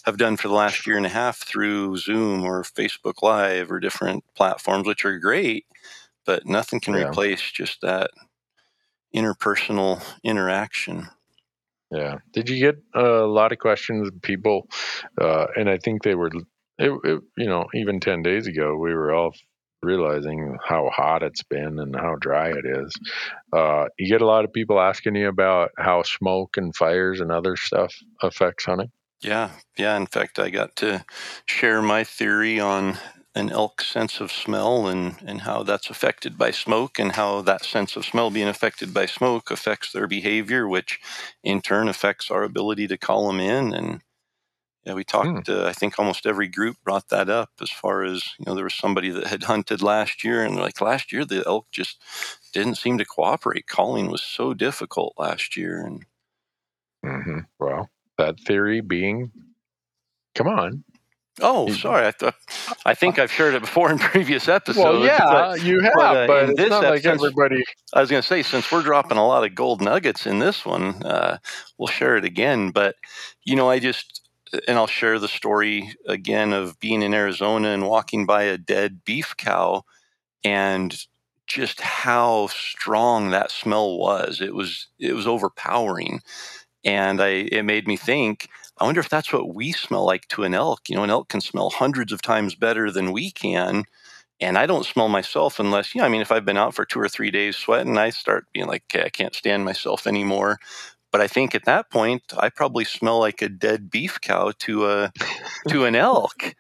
[0.06, 3.80] have done for the last year and a half through Zoom or Facebook Live or
[3.80, 5.66] different platforms, which are great,
[6.28, 7.08] but nothing can Yeah.
[7.10, 8.12] replace just that
[9.16, 11.08] interpersonal interaction.
[11.90, 12.18] Yeah.
[12.34, 14.12] Did you get a lot of questions?
[14.22, 14.68] People,
[15.20, 16.30] uh, and I think they were,
[16.78, 19.34] it, it, you know, even 10 days ago, we were all
[19.82, 22.94] realizing how hot it's been and how dry it is.
[23.54, 27.32] Uh, you get a lot of people asking you about how smoke and fires and
[27.32, 28.92] other stuff affects hunting.
[29.22, 29.96] Yeah, yeah.
[29.96, 31.06] In fact, I got to
[31.46, 32.98] share my theory on
[33.34, 37.66] an elk sense of smell and, and how that's affected by smoke, and how that
[37.66, 41.00] sense of smell being affected by smoke affects their behavior, which
[41.44, 43.74] in turn affects our ability to call them in.
[43.74, 44.02] And
[44.86, 45.50] yeah, we talked.
[45.50, 47.50] Uh, I think almost every group brought that up.
[47.62, 50.82] As far as you know, there was somebody that had hunted last year, and like,
[50.82, 52.02] last year the elk just
[52.54, 53.68] didn't seem to cooperate.
[53.68, 56.06] Calling was so difficult last year, and
[57.06, 57.40] Mm-hmm.
[57.60, 59.32] Well, that theory being,
[60.34, 60.84] come on.
[61.42, 62.08] Oh, sorry.
[62.08, 62.36] I thought
[62.86, 64.86] I think I've shared it before in previous episodes.
[64.86, 67.64] Well, yeah, but you have, but, but, uh, in it's this not like everybody.
[67.94, 70.66] I was going to say since we're dropping a lot of gold nuggets in this
[70.66, 71.40] one, uh,
[71.78, 72.72] we'll share it again.
[72.72, 72.96] But
[73.44, 74.22] you know, I just
[74.68, 79.04] and I'll share the story again of being in Arizona and walking by a dead
[79.06, 79.84] beef cow,
[80.44, 80.98] and
[81.48, 84.42] just how strong that smell was.
[84.42, 86.22] It was it was overpowering,
[86.84, 88.50] and I it made me think.
[88.80, 90.90] I wonder if that's what we smell like to an elk.
[90.90, 93.86] You know, an elk can smell hundreds of times better than we can.
[94.42, 96.86] And I don't smell myself unless, you know, I mean, if I've been out for
[96.86, 100.60] two or three days sweating, I start being like, okay, I can't stand myself anymore.
[101.16, 104.86] But I think at that point, I probably smell like a dead beef cow to
[104.88, 105.14] a
[105.70, 106.54] to an elk,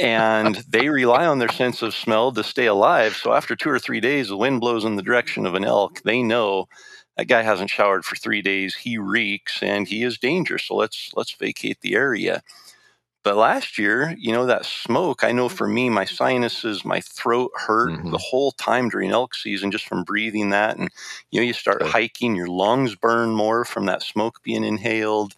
[0.00, 3.16] and they rely on their sense of smell to stay alive.
[3.16, 6.02] So after two or three days, the wind blows in the direction of an elk.
[6.02, 6.68] They know
[7.16, 8.76] that guy hasn't showered for three days.
[8.76, 10.62] He reeks and he is dangerous.
[10.68, 12.44] So let's let's vacate the area.
[13.26, 17.50] But last year, you know, that smoke, I know for me, my sinuses, my throat
[17.56, 18.12] hurt Mhm.
[18.12, 20.76] the whole time during elk season just from breathing that.
[20.76, 20.90] And,
[21.32, 25.34] you know, you start hiking, your lungs burn more from that smoke being inhaled.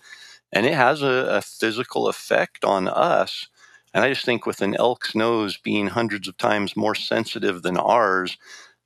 [0.53, 3.49] And it has a, a physical effect on us.
[3.95, 7.79] And I just think with an elk's nose being hundreds of times more sensitive than
[7.79, 8.37] ours,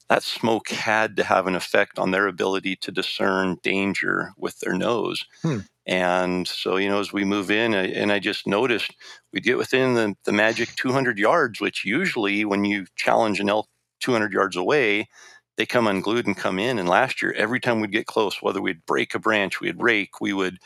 [0.08, 4.74] that smoke had to have an effect on their ability to discern danger with their
[4.74, 5.24] nose.
[5.42, 5.60] Hmm.
[5.86, 8.92] And so, you know, as we move in, I- and I just noticed
[9.32, 13.68] we get within the, the magic 200 yards, which usually when you challenge an elk
[14.00, 15.08] 200 yards away,
[15.56, 16.78] they come unglued and come in.
[16.78, 20.20] And last year, every time we'd get close, whether we'd break a branch, we'd rake,
[20.20, 20.58] we would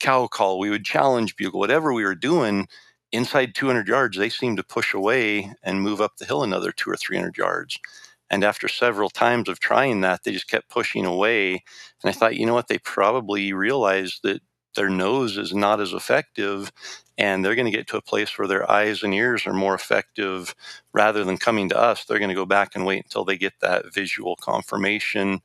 [0.00, 2.66] cow call, we would challenge bugle, whatever we were doing,
[3.12, 6.90] inside 200 yards, they seemed to push away and move up the hill another two
[6.90, 7.78] or 300 yards.
[8.30, 11.52] And after several times of trying that, they just kept pushing away.
[12.02, 12.68] And I thought, you know what?
[12.68, 14.40] They probably realized that
[14.74, 16.72] their nose is not as effective
[17.18, 19.74] and they're going to get to a place where their eyes and ears are more
[19.74, 20.54] effective
[20.92, 23.54] rather than coming to us they're going to go back and wait until they get
[23.60, 25.40] that visual confirmation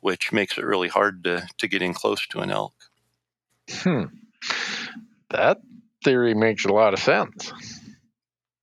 [0.00, 2.72] which makes it really hard to, to get in close to an elk
[3.70, 4.04] Hmm.
[5.30, 5.60] That
[6.04, 7.52] theory makes a lot of sense.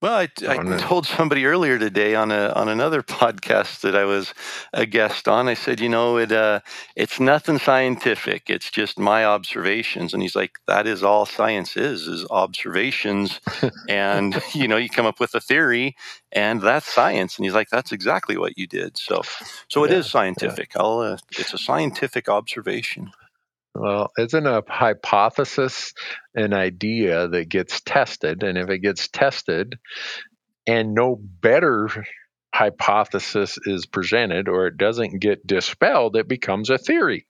[0.02, 4.34] Well i, I told somebody earlier today on a on another podcast that i was
[4.74, 6.60] a guest on i said you know it uh,
[6.96, 10.12] it's nothing scientific it's just my observations.
[10.12, 13.40] And he's like that is all science is is observations.
[13.88, 15.96] And you know you come up with a theory
[16.32, 17.36] and that's science.
[17.36, 18.98] And he's like that's exactly what you did.
[18.98, 19.26] So
[19.68, 20.72] so it Yeah, is scientific.
[20.76, 23.12] I'll uh, it's a scientific observation
[23.78, 25.92] Well, isn't a hypothesis
[26.34, 28.42] an idea that gets tested?
[28.42, 29.78] And if it gets tested
[30.66, 31.88] and no better
[32.54, 37.26] hypothesis is presented or it doesn't get dispelled, it becomes a theory.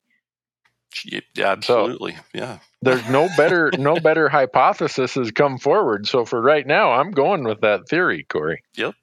[1.13, 6.07] Y- absolutely yeah There's no better no better hypothesis has come forward.
[6.07, 8.63] So for right now, I'm going with that theory, Corey.
[8.77, 8.95] Yep.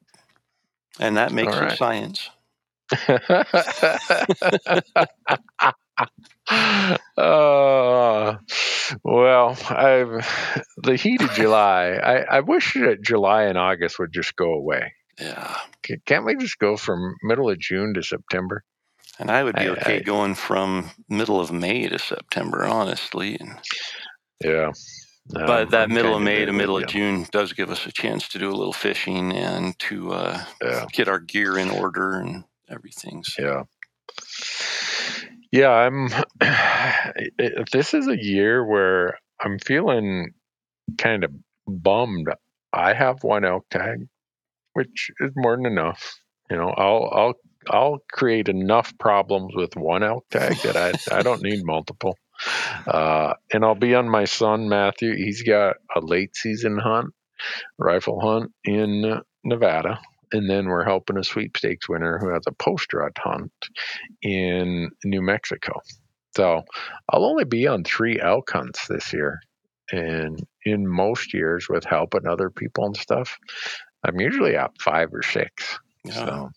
[0.99, 1.71] And that makes All it right.
[1.71, 2.29] science
[7.17, 8.35] uh,
[9.03, 11.91] well, I've the heat of July.
[11.93, 14.93] I, I wish that July and August would just go away.
[15.19, 15.57] yeah
[16.05, 18.63] Can't we just go from middle of June to September?
[19.17, 23.37] and i would be I- okay I- going from middle of may to september honestly
[23.39, 23.57] and
[24.43, 24.71] Yeah.
[25.29, 27.91] but Um, that I'm middle of May to middle of June does give us a
[27.93, 30.85] chance to do a little fishing and to uh, Yeah.
[30.91, 33.23] get our gear in order and everything.
[33.23, 33.63] So, Yeah.
[35.55, 36.09] Yeah, I'm.
[37.71, 40.31] this is a year where I'm feeling
[40.97, 41.31] kind of
[41.65, 42.27] bummed.
[42.73, 44.07] I have one elk tag,
[44.73, 46.19] which is more than enough.
[46.51, 47.33] You know, I'll I'll
[47.69, 52.17] I'll create enough problems with one elk tag that I I don't need multiple.
[52.85, 55.15] uh, and I'll be on my son Matthew.
[55.15, 57.13] He's got a late season hunt,
[57.77, 60.01] rifle hunt in Nevada,
[60.31, 63.51] and then we're helping a sweepstakes winner who has a post rut hunt
[64.21, 65.81] in New Mexico.
[66.35, 66.63] So
[67.09, 69.39] I'll only be on three elk hunts this year.
[69.91, 73.37] And in most years, with helping other people and stuff,
[74.03, 75.79] I'm usually at five or six.
[76.03, 76.13] Yeah.
[76.13, 76.49] So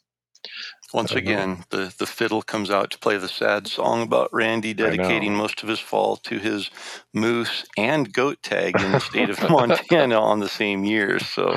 [0.95, 1.21] Once I know.
[1.21, 5.63] again, the, the fiddle comes out to play the sad song about Randy dedicating most
[5.63, 6.71] of his fall to his
[7.15, 11.19] moose and goat tag in the state of Montana on the same year.
[11.19, 11.53] So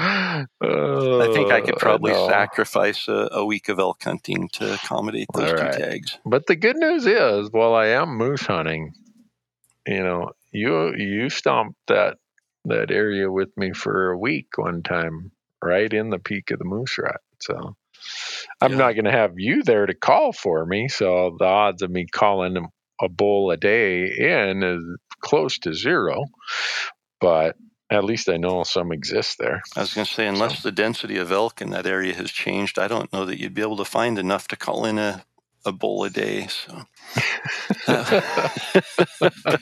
[1.20, 2.28] I think I could Uh, probably know.
[2.28, 6.20] sacrifice a, a week of elk hunting to accommodate those All two tags.
[6.26, 8.94] But the good news is, while I am moose hunting,
[9.88, 12.18] you know, you you stomped that
[12.66, 15.32] that area with me for a week one time,
[15.64, 17.22] right in the peak of the moose rut.
[17.42, 17.76] So
[18.62, 18.78] I'm Yeah.
[18.78, 20.88] not going to have you there to call for me.
[20.88, 22.58] So the odds of me calling
[23.02, 24.84] a bull a day in is
[25.22, 26.26] close to zero.
[27.20, 27.56] But
[27.92, 29.62] at least I know some exist there.
[29.76, 32.80] I was going to say, unless the density of elk in that area has changed,
[32.80, 35.26] I don't know that you'd be able to find enough to call in a,
[35.66, 36.48] a bowl a day.
[36.48, 36.82] So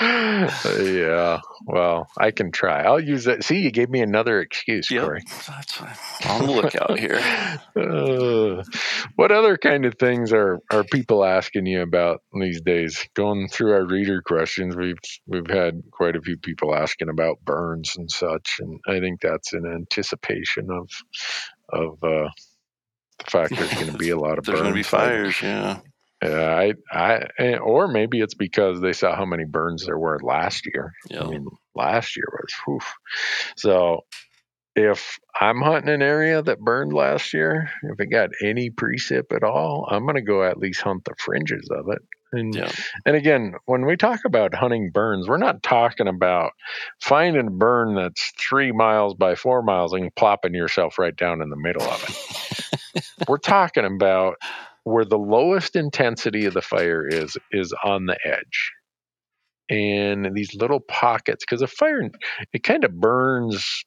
[0.00, 1.40] yeah.
[1.66, 2.82] Well, I can try.
[2.82, 3.44] I'll use that.
[3.44, 5.04] See, you gave me another excuse, Yep.
[5.04, 5.22] Corey.
[5.46, 5.80] that's
[6.26, 7.20] on the lookout here.
[7.78, 8.62] Uh,
[9.16, 13.06] what other kind of things are, are people asking you about these days?
[13.14, 14.96] Going through our reader questions, we've
[15.26, 19.52] we've had quite a few people asking about burns and such, and I think that's
[19.52, 20.88] in anticipation of
[21.72, 22.28] of uh,
[23.18, 25.80] the fact there's going to be a lot of There's going to be fires, yeah.
[26.22, 30.18] Yeah, I, I, eh, or maybe it's because they saw how many burns there were
[30.20, 30.92] last year.
[31.08, 31.22] Yeah.
[31.22, 31.46] I mean,
[31.76, 32.80] last year was, whew.
[33.56, 34.00] So
[34.74, 39.44] if I'm hunting an area that burned last year, if it got any precip at
[39.44, 42.02] all, I'm going to go at least hunt the fringes of it.
[42.32, 42.70] And, Yeah.
[43.06, 46.50] and again, when we talk about hunting burns, we're not talking about
[47.00, 51.48] finding a burn that's three miles by four miles and plopping yourself right down in
[51.48, 52.64] the middle of it.
[53.28, 54.36] we're talking about
[54.84, 58.72] where the lowest intensity of the fire is is on the edge.
[59.70, 62.10] And these little pockets because a fire
[62.52, 63.84] it kind of burns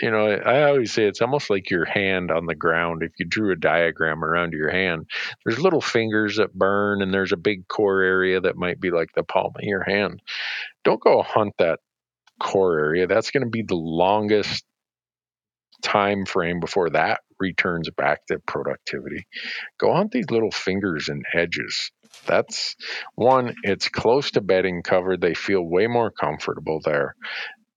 [0.00, 3.02] you know i always say it's almost like your hand on the ground.
[3.02, 5.08] If you drew a diagram around your hand
[5.44, 9.10] there's little fingers that burn and there's a big core area that might be like
[9.14, 10.20] the palm of your hand.
[10.84, 11.78] Don't go hunt that
[12.40, 13.06] core area.
[13.06, 14.64] That's going to be the longest
[15.82, 19.26] time frame before that returns back to productivity
[19.78, 21.90] go hunt these little fingers and edges
[22.26, 22.76] that's
[23.14, 27.14] one it's close to bedding cover they feel way more comfortable there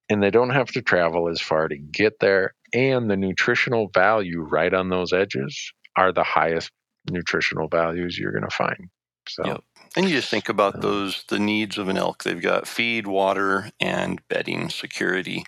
[0.09, 4.41] and they don't have to travel as far to get there and the nutritional value
[4.41, 6.71] right on those edges are the highest
[7.09, 8.89] nutritional values you're going to find
[9.27, 9.63] so Yep.
[9.95, 12.23] And you just think about Uh, those the needs of an elk.
[12.23, 15.45] They've got feed, water, and bedding security.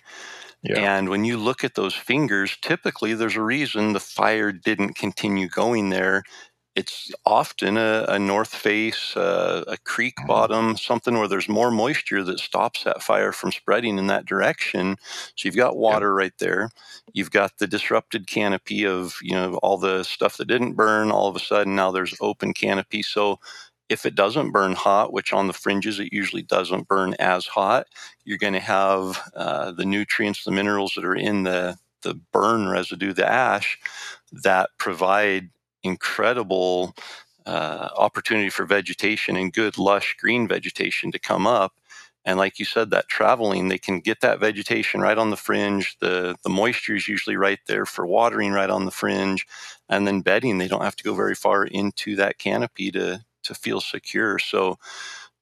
[0.62, 4.94] Yeah And when you look at those fingers, typically there's a reason the fire didn't
[4.94, 6.22] continue going there.
[6.74, 10.26] It's often a, a north face, uh, a creek Mm-hmm.
[10.26, 14.96] bottom, something where there's more moisture that stops that fire from spreading in that direction.
[15.36, 16.68] So you've got water right there.
[17.14, 21.10] You've got the disrupted canopy of you know all the stuff that didn't burn.
[21.10, 23.02] All of a sudden now there's open canopy.
[23.02, 23.40] So
[23.88, 27.86] if it doesn't burn hot, which on the fringes it usually doesn't burn as hot,
[28.24, 32.68] you're going to have uh, the nutrients, the minerals that are in the the burn
[32.68, 33.78] residue, the ash,
[34.32, 35.50] that provide
[35.82, 36.94] incredible
[37.46, 41.74] uh, opportunity for vegetation and good lush green vegetation to come up.
[42.24, 45.96] And like you said, that traveling, they can get that vegetation right on the fringe.
[46.00, 49.46] The the moisture is usually right there for watering right on the fringe,
[49.88, 50.58] and then bedding.
[50.58, 54.38] They don't have to go very far into that canopy to to feel secure.
[54.38, 54.78] So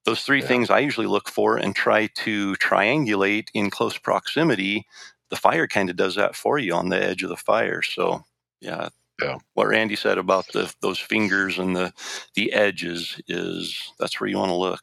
[0.04, 0.46] those three Yeah.
[0.46, 4.86] things I usually look for and try to triangulate in close proximity.
[5.30, 7.82] The fire kind of does that for you on the edge of the fire.
[7.82, 8.24] So
[8.60, 8.88] yeah.
[9.22, 9.36] Yeah.
[9.54, 11.92] What Randy said about the those fingers and the
[12.34, 14.80] the edges is that's where you want to look.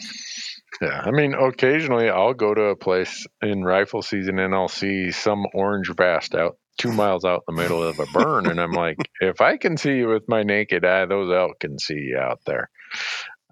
[0.82, 5.11] Yeah, I mean, occasionally I'll go to a place in rifle season and I'll see
[5.11, 8.74] some orange vast out two miles out in the middle of a burn, and I'm
[8.74, 12.17] like, if I can see you with my naked eye, those elk can see you
[12.17, 12.69] out there.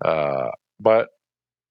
[0.03, 1.09] Uh, but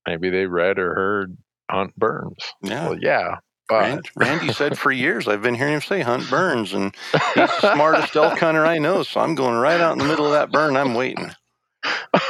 [0.07, 1.37] maybe they read or heard
[1.71, 2.45] hunt burns.
[2.63, 2.89] Yeah.
[2.89, 3.37] Well, yeah,
[3.69, 7.75] but Randy said for years, I've been hearing him say hunt burns, and he's the
[7.75, 9.03] smartest elk hunter I know.
[9.03, 10.77] So I'm going right out in the middle of that burn.
[10.77, 11.31] I'm waiting.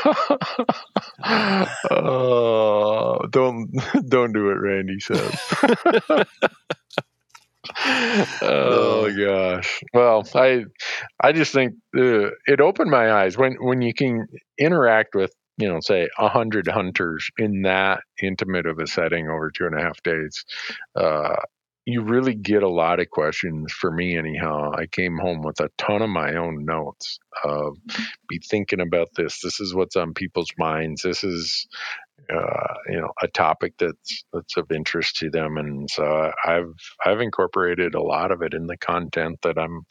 [1.90, 3.70] oh, don't
[4.08, 5.38] don't do it, Randy says.
[8.42, 9.80] Oh gosh.
[9.92, 10.64] Well, I
[11.20, 14.26] I just think uh, it opened my eyes when when you can
[14.58, 19.50] interact with you know, say a hundred hunters in that intimate of a setting over
[19.50, 20.44] two and a half days,
[20.94, 21.34] uh,
[21.84, 24.70] you really get a lot of questions for me anyhow.
[24.72, 27.76] I came home with a ton of my own notes of
[28.28, 29.40] be thinking about this.
[29.42, 31.02] This is what's on people's minds.
[31.02, 31.66] This is
[32.34, 36.72] uh, you know a topic that's that's of interest to them and so i've
[37.06, 39.82] i've incorporated a lot of it in the content that i'm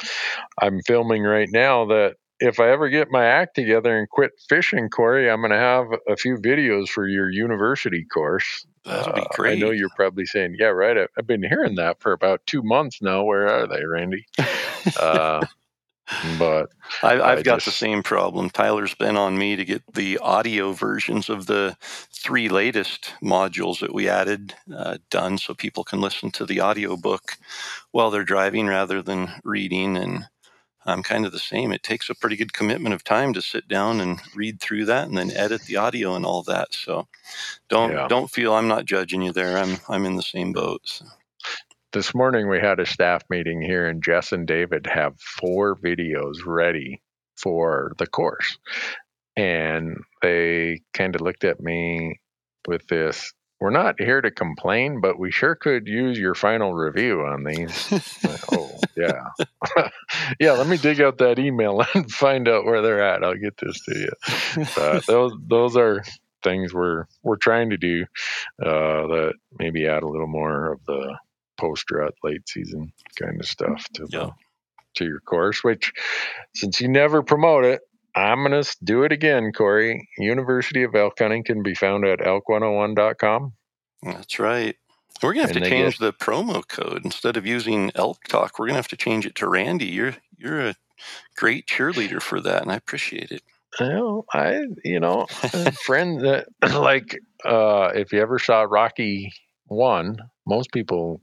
[0.61, 4.89] i'm filming right now that if I ever get my act together and quit fishing,
[4.89, 8.65] Corey, I'm going to have a few videos for your university course.
[8.85, 9.51] That'll be great.
[9.51, 12.45] Uh, I know you're probably saying, "Yeah, right." I, I've been hearing that for about
[12.45, 13.23] two months now.
[13.23, 14.25] Where are they, Randy?
[14.99, 15.45] uh,
[16.37, 16.71] but
[17.03, 18.49] I, I've I got the same problem.
[18.49, 21.77] Tyler's been on me to get the audio versions of the
[22.11, 26.97] three latest modules that we added uh, done so people can listen to the audio
[26.97, 27.37] book
[27.91, 29.97] while they're driving rather than reading.
[29.97, 30.27] And
[30.85, 31.71] I'm kind of the same.
[31.71, 35.07] It takes a pretty good commitment of time to sit down and read through that
[35.07, 36.73] and then edit the audio and all that.
[36.73, 37.07] So
[37.69, 38.07] don't Yeah.
[38.07, 39.57] don't feel I'm not judging you there.
[39.57, 40.81] I'm I'm in the same boat.
[40.85, 41.05] So.
[41.97, 46.45] This morning we had a staff meeting here, and Jess and David have four videos
[46.45, 47.01] ready
[47.35, 48.59] for the course,
[49.35, 52.19] and they kind of looked at me
[52.67, 53.33] with this.
[53.59, 57.91] We're not here to complain, but we sure could use your final review on these.
[58.51, 59.29] oh, yeah.
[60.39, 63.23] yeah, let me dig out that email and find out where they're at.
[63.23, 64.65] I'll get this to you.
[64.75, 66.03] But those those are
[66.43, 68.05] things we're we're trying to do
[68.63, 71.17] uh, that maybe add a little more of the
[71.57, 72.91] post rut late season
[73.21, 74.19] kind of stuff to Yeah.
[74.19, 74.31] the,
[74.95, 75.63] to your course.
[75.63, 75.91] Which,
[76.55, 77.81] since you never promote it,
[78.15, 80.07] I'm gonna do it again, Corey.
[80.17, 83.53] University of Elk Hunting can be found at elk101.com.
[84.03, 84.75] That's right.
[85.21, 88.23] We're gonna have And to they get- change the promo code instead of using Elk
[88.27, 88.57] Talk.
[88.59, 89.85] We're gonna have to change it to Randy.
[89.87, 90.75] You're you're a
[91.35, 93.41] great cheerleader for that, and I appreciate it.
[93.79, 95.25] Well, I, you know,
[95.85, 99.31] friend that like uh if you ever saw Rocky
[99.65, 101.21] one, most people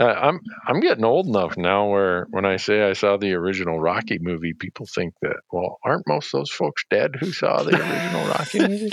[0.00, 3.78] uh, I'm I'm getting old enough now where when I say I saw the original
[3.80, 7.74] Rocky movie, people think that well, aren't most of those folks dead who saw the
[7.80, 8.90] original Rocky movie?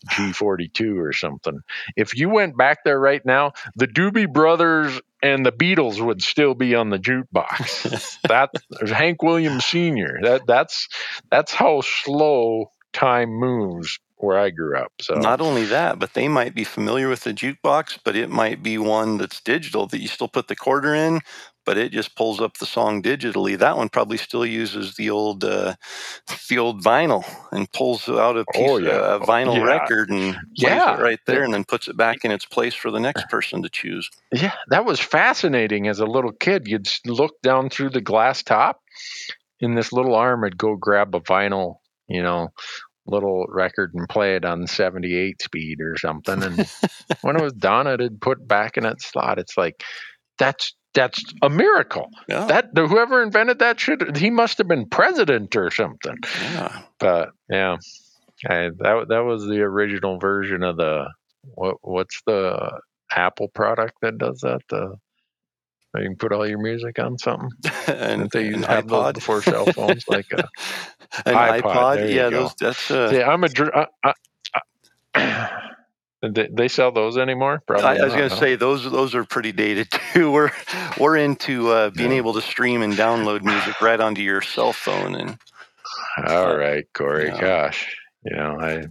[0.10, 1.60] G42 or something.
[1.96, 6.56] If you went back there right now, the Doobie Brothers and the Beatles would still
[6.56, 8.20] be on the jukebox.
[8.28, 10.20] that there's Hank Williams Sr.
[10.24, 10.88] That that's
[11.30, 14.92] that's how slow time moves where I grew up.
[15.02, 18.64] So Not only that, but they might be familiar with the jukebox, but it might
[18.64, 21.22] be one that's digital that you still put the quarter in,
[21.66, 23.58] but it just pulls up the song digitally.
[23.58, 25.76] That one probably still uses the old uh,
[26.50, 29.00] the old vinyl and pulls out a piece Oh, yeah.
[29.00, 29.66] of a vinyl Yeah.
[29.66, 30.94] record and plays Yeah.
[30.96, 33.62] it right there, and then puts it back in its place for the next person
[33.64, 34.10] to choose.
[34.34, 35.88] Yeah, that was fascinating.
[35.88, 38.82] As a little kid, you'd look down through the glass top,
[39.62, 41.78] and this little arm would go grab a vinyl,
[42.08, 42.50] you know,
[43.08, 46.44] little record and play it on 78 speed or something.
[46.44, 46.70] And
[47.22, 49.40] when it was done, it had put back in its slot.
[49.40, 49.84] It's like
[50.38, 52.10] that's that's a miracle.
[52.28, 56.18] Yeah, That the, whoever invented that should he must have been president or something.
[56.42, 56.82] yeah.
[57.00, 57.78] But yeah,
[58.48, 61.06] I, that that was the original version of the
[61.56, 62.80] what what's the
[63.12, 64.96] Apple product that does that the
[66.00, 67.50] You can put all your music on something.
[67.88, 69.16] and they have iPod.
[69.16, 70.06] before cell phones?
[70.08, 70.38] Like a,
[71.26, 72.14] An iPod, iPod.
[72.14, 72.54] Yeah, those.
[72.60, 72.92] That's.
[72.92, 73.48] Uh, see, I'm a.
[73.74, 74.14] Uh, uh,
[75.16, 75.48] uh,
[76.22, 77.62] they, they sell those anymore?
[77.68, 77.88] Probably.
[77.88, 80.32] I, I was going to say those those are pretty dated too.
[80.32, 80.52] We're
[81.00, 82.18] we're into uh, being Yeah.
[82.18, 85.38] able to stream and download music right onto your cell phone, and
[86.26, 87.28] All right, Corey.
[87.28, 87.40] Yeah.
[87.40, 87.96] Gosh,
[88.26, 88.84] you know, I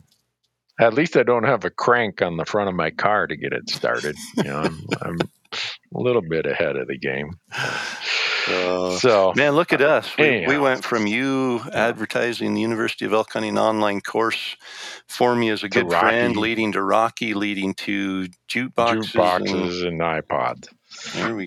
[0.79, 3.53] at least I don't have a crank on the front of my car to get
[3.53, 4.15] it started.
[4.37, 5.19] You know, I'm, I'm
[5.95, 7.31] a little bit ahead of the game.
[7.53, 10.17] uh, So, man, look at us.
[10.19, 14.57] We, we went from you advertising the University of Elk Hunting online course
[15.09, 19.13] for me as a To good friend, leading to Rocky, leading to jukeboxes.
[19.13, 20.69] jukeboxes and iPods.
[20.69, 20.76] And there we go.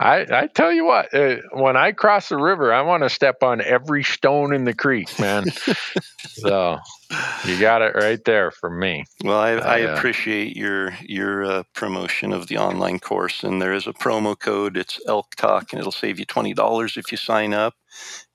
[0.02, 3.44] I, I tell you what, uh, when I cross the river, I want to step
[3.44, 5.46] on every stone in the creek, man.
[6.20, 6.80] so
[7.46, 9.06] you got it right there for me.
[9.24, 13.62] Well, I, I I, uh, appreciate your your uh, promotion of the online course, and
[13.62, 14.78] there is a promo code.
[14.78, 17.74] It's Elk Talk, and it'll save you twenty dollars if you sign up.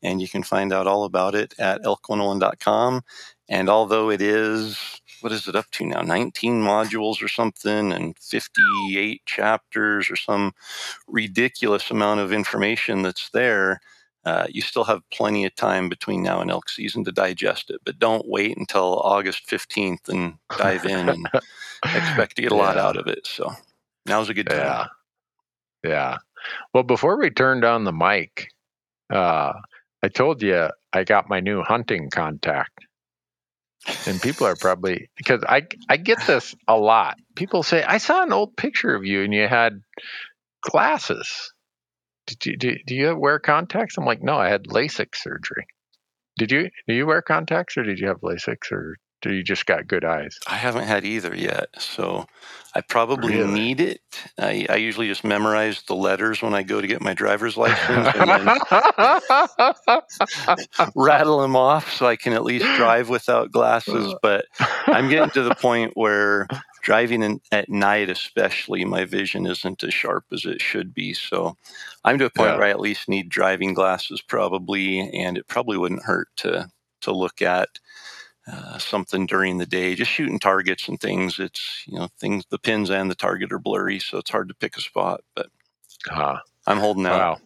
[0.03, 3.03] And you can find out all about it at elk101.com.
[3.49, 6.03] And although it is what is it up to now?
[6.03, 10.53] Nineteen modules or something, and fifty-eight chapters or some
[11.09, 13.81] ridiculous amount of information that's there.
[14.27, 17.81] Uh, you still have plenty of time between now and elk season to digest it,
[17.87, 21.29] but don't wait until August 15th and dive in and
[21.85, 23.27] expect to get a lot out of it.
[23.27, 23.51] So
[24.07, 24.59] now's a good time.
[24.59, 24.87] Yeah.
[25.85, 26.17] Yeah.
[26.73, 28.49] Well, before we turned on the mic,
[29.11, 29.53] uh,
[30.03, 32.87] I told you I got my new hunting contact.
[34.07, 37.17] And people are probably because I I get this a lot.
[37.35, 39.83] People say, I saw an old picture of you and you had
[40.63, 41.53] glasses.
[42.27, 43.99] Did you do, do you wear contacts?
[43.99, 45.67] I'm like, no, I had LASIK surgery.
[46.39, 48.97] Did you do you wear contacts or did you have LASIK or
[49.31, 50.39] do you just got good eyes?
[50.47, 52.27] I haven't had either yet, so
[52.75, 53.39] I probably Really?
[53.39, 54.01] need it.
[54.39, 58.09] I, I usually just memorize the letters when I go to get my driver's license
[58.15, 58.31] and
[60.97, 64.13] rattle them off so I can at least drive without glasses.
[64.13, 64.19] Uh.
[64.23, 64.45] But
[64.93, 66.47] I'm getting to the point where
[66.83, 71.13] driving in, at night, especially, my vision isn't as sharp as it should be.
[71.15, 71.57] So
[72.05, 72.57] I'm to a point Yeah.
[72.57, 76.69] where I at least need driving glasses, probably, and it probably wouldn't hurt to
[77.03, 77.69] to look at
[78.51, 79.95] uh, something during the day.
[79.95, 81.39] Just shooting targets and things.
[81.39, 82.45] It's you know things.
[82.51, 85.23] The pins and the target are blurry, so it's hard to pick a spot.
[85.35, 85.47] But
[86.11, 86.41] Ah.
[86.67, 87.19] I'm holding out.
[87.19, 87.39] Wow.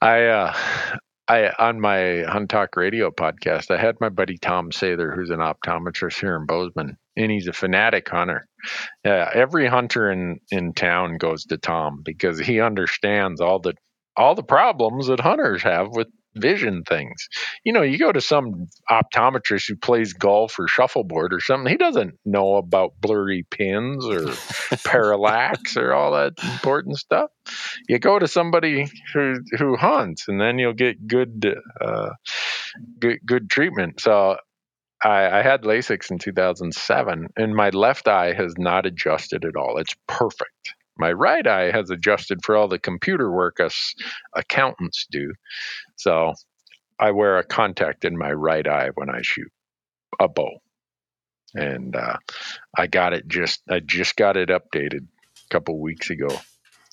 [0.00, 0.54] I uh
[1.28, 5.40] I on my Hunt Talk radio podcast, I had my buddy Tom Sather, who's an
[5.40, 8.46] optometrist here in Bozeman, and he's a fanatic hunter.
[9.04, 13.74] Yeah, every hunter in in town goes to Tom because he understands all the
[14.16, 16.06] all the problems that hunters have with
[16.36, 17.28] vision things.
[17.64, 21.76] You know, you go to some optometrist who plays golf or shuffleboard or something, he
[21.76, 24.26] doesn't know about blurry pins or
[24.84, 27.30] parallax or all that important stuff.
[27.88, 32.10] You go to somebody who who hunts and then you'll get good uh,
[32.98, 34.00] good good treatment.
[34.00, 34.36] So
[35.02, 39.78] I, I had LASIK in 2007 and my left eye has not adjusted at all.
[39.78, 43.94] It's perfect my right eye has adjusted for all the computer work us
[44.34, 45.32] accountants do
[45.96, 46.32] so
[46.98, 49.50] I wear a contact in my right eye when I shoot
[50.18, 50.58] a bow
[51.54, 52.16] and uh,
[52.76, 56.28] I got it just I just got it updated a couple weeks ago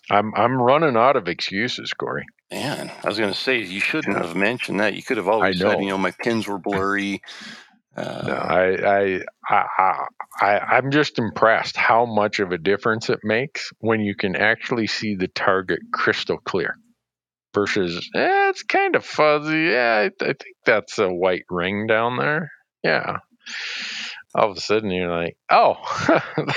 [0.09, 2.25] I'm I'm running out of excuses, Corey.
[2.51, 4.95] Man, I was going to say you shouldn't have mentioned that.
[4.95, 7.21] You could have always said, you know, my pins were blurry.
[7.95, 10.05] Uh, No, I, I I
[10.41, 14.87] I I'm just impressed how much of a difference it makes when you can actually
[14.87, 16.75] see the target crystal clear.
[17.53, 19.65] Versus, eh, it's kind of fuzzy.
[19.71, 22.49] Yeah, I, I think that's a white ring down there.
[22.83, 23.17] Yeah.
[24.33, 25.75] All of a sudden, you're like, oh,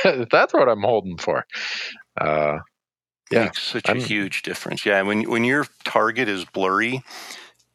[0.31, 1.45] that's what I'm holding for.
[2.19, 2.61] Uh,
[3.31, 4.87] Yeah, makes such a I'm- huge difference.
[4.87, 7.03] Yeah, when when your target is blurry,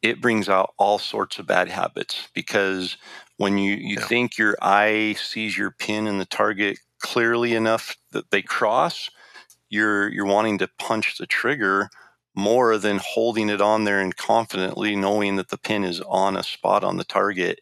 [0.02, 2.98] it brings out all sorts of bad habits because
[3.42, 4.08] when you you Yeah.
[4.08, 9.10] think your eye sees your pin and the target clearly enough that they cross,
[9.70, 11.90] you're you're wanting to punch the trigger
[12.36, 16.44] more than holding it on there and confidently knowing that the pin is on a
[16.44, 17.60] spot on the target.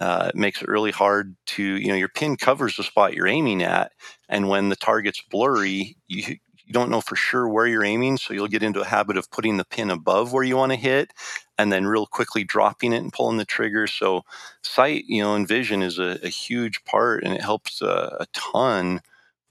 [0.00, 3.28] Uh, it makes it really hard to you know your pin covers the spot you're
[3.28, 3.92] aiming at,
[4.28, 6.36] and when the target's blurry, you
[6.66, 9.30] you don't know for sure where you're aiming, so you'll get into a habit of
[9.30, 11.12] putting the pin above where you want to hit,
[11.56, 13.86] and then real quickly dropping it and pulling the trigger.
[13.86, 14.22] So
[14.62, 18.26] sight, you know, and vision is a, a huge part, and it helps uh, a
[18.32, 19.00] ton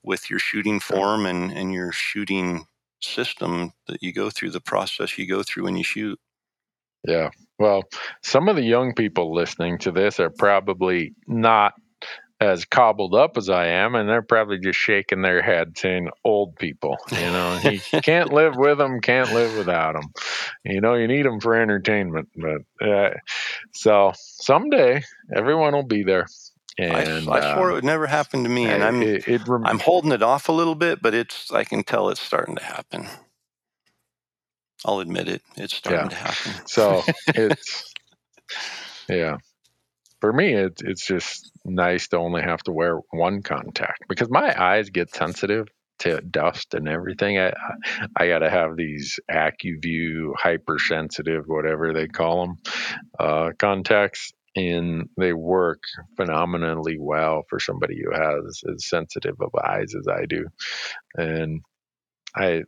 [0.03, 2.67] with your shooting form and and your shooting
[3.01, 6.19] system that you go through, the process you go through when you shoot.
[7.07, 7.29] Yeah.
[7.59, 7.83] Well,
[8.21, 11.73] some of the young people listening to this are probably not
[12.51, 16.55] as cobbled up as I am, and they're probably just shaking their head saying, "Old
[16.57, 20.11] people, you know, you can't live with them, can't live without them.
[20.63, 23.09] You know, you need them for entertainment." But uh,
[23.73, 25.03] so someday
[25.35, 26.27] everyone will be there.
[26.77, 29.47] And I, I swore it uh, would never happen to me, and I'm it, it
[29.47, 32.55] rem- I'm holding it off a little bit, but it's I can tell it's starting
[32.57, 33.07] to happen.
[34.83, 35.41] I'll admit it.
[35.55, 36.09] It's starting Yeah.
[36.09, 36.51] to happen.
[36.67, 37.93] So it's
[39.09, 39.37] yeah.
[40.25, 44.59] For me, it's it's just nice to only have to wear one contact because my
[44.59, 45.67] eyes get sensitive
[45.99, 47.37] to dust and everything.
[47.37, 47.53] I
[48.17, 52.57] I got to have these Acuvue hypersensitive, whatever they call them,
[53.19, 55.83] uh, contacts, and they work
[56.17, 60.47] phenomenally well for somebody who has as sensitive of eyes as I do.
[61.13, 61.61] And
[62.35, 62.63] I,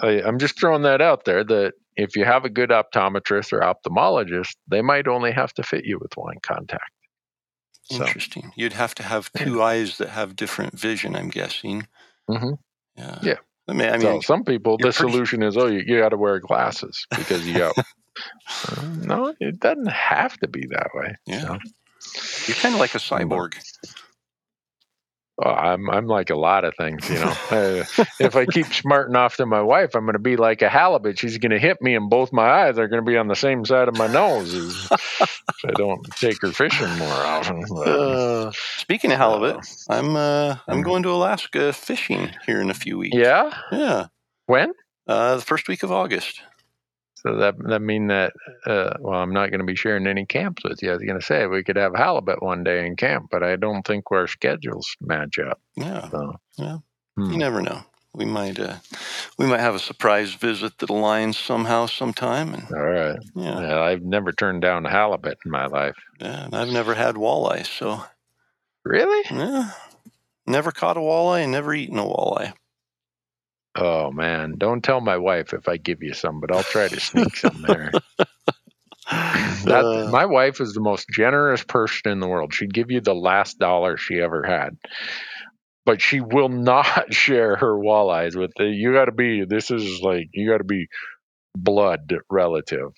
[0.00, 3.60] I I'm just throwing that out there that if you have a good optometrist or
[3.60, 6.90] ophthalmologist, they might only have to fit you with one contact.
[7.84, 8.52] So Interesting.
[8.56, 11.16] You'd have to have two eyes that have different vision.
[11.16, 11.86] I'm guessing.
[12.30, 12.58] Mhm.
[12.96, 13.18] Yeah.
[13.22, 13.34] Yeah.
[13.68, 16.10] I mean, I so mean, some people, the pretty- solution is, oh, you, you got
[16.10, 17.74] to wear glasses because you got.
[18.68, 21.14] Uh, no, it doesn't have to be that way.
[21.26, 21.56] Yeah.
[22.00, 23.54] So, you're kind of like a cyborg.
[25.44, 27.34] Oh, I'm I'm like a lot of things, you know.
[27.52, 27.84] Uh,
[28.18, 31.18] if I keep smarting off to my wife, I'm going to be like a halibut.
[31.18, 33.34] She's going to hit me, and both my eyes are going to be on the
[33.36, 34.88] same side of my nose.
[34.90, 37.64] If I don't take her fishing more often.
[37.76, 39.60] Uh, speaking of halibut,
[39.90, 40.84] I'm uh, I'm Mhm.
[40.84, 43.16] going to Alaska fishing here in a few weeks.
[43.16, 43.52] yeah.
[43.70, 44.06] Yeah.
[44.46, 44.72] When?
[45.06, 46.40] Uh, the first week of August.
[47.24, 48.32] So that that mean that
[48.66, 50.90] uh, well, I'm not going to be sharing any camps with you.
[50.90, 53.56] I was going to say we could have halibut one day in camp, but I
[53.56, 55.60] don't think our schedules match up.
[55.76, 56.08] Yeah.
[56.10, 56.78] So Yeah.
[57.16, 57.30] hmm.
[57.32, 57.82] You never know.
[58.14, 58.76] We might uh,
[59.38, 62.52] we might have a surprise visit that aligns somehow sometime.
[62.54, 63.16] And all right.
[63.34, 65.96] yeah, Yeah, I've never turned down halibut in my life.
[66.20, 66.44] yeah.
[66.44, 68.04] And I've never had walleye, so
[68.84, 69.24] Really?
[69.30, 69.70] yeah.
[70.46, 72.52] Never caught a walleye and never eaten a walleye.
[73.74, 77.00] Oh man, don't tell my wife if I give you some, but I'll try to
[77.00, 77.92] sneak some there.
[79.64, 82.54] That, Uh, my wife is the most generous person in the world.
[82.54, 84.76] She'd give you the last dollar she ever had,
[85.84, 88.66] but she will not share her walleyes with you.
[88.66, 89.44] You got to be.
[89.44, 90.88] This is like you got to be
[91.56, 92.92] blood relative,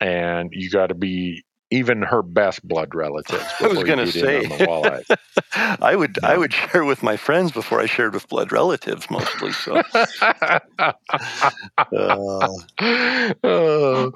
[0.00, 3.54] and you got to be even her best blood relatives.
[3.60, 3.82] I was
[4.12, 4.36] say.
[4.36, 5.04] on the walleyes.
[5.80, 9.52] I would I would share with my friends before I shared with blood relatives mostly.
[9.52, 9.80] So
[11.96, 12.48] uh,
[13.42, 14.10] Uh,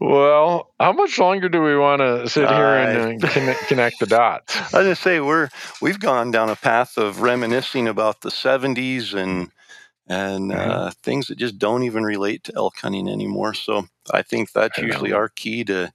[0.00, 4.06] well, how much longer do we want to sit here and uh, connect, connect the
[4.06, 4.56] dots?
[4.74, 5.48] I was gonna say we're
[5.80, 9.50] we've gone down a path of reminiscing about the '70s and
[10.06, 13.54] and uh, things that just don't even relate to elk hunting anymore.
[13.54, 15.16] So I think that's I usually know.
[15.16, 15.92] our key to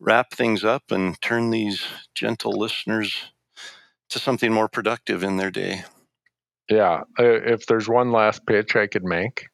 [0.00, 3.14] wrap things up and turn these gentle listeners
[4.08, 5.84] to something more productive in their day.
[6.68, 9.46] Yeah, uh, if there's one last pitch I could make,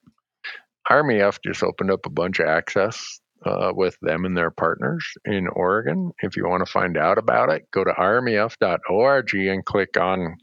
[0.91, 5.49] RMEF just opened up a bunch of access uh, with them and their partners in
[5.49, 6.13] Oregon.
[6.23, 10.37] If you want to find out about it, go to rmef.org and click on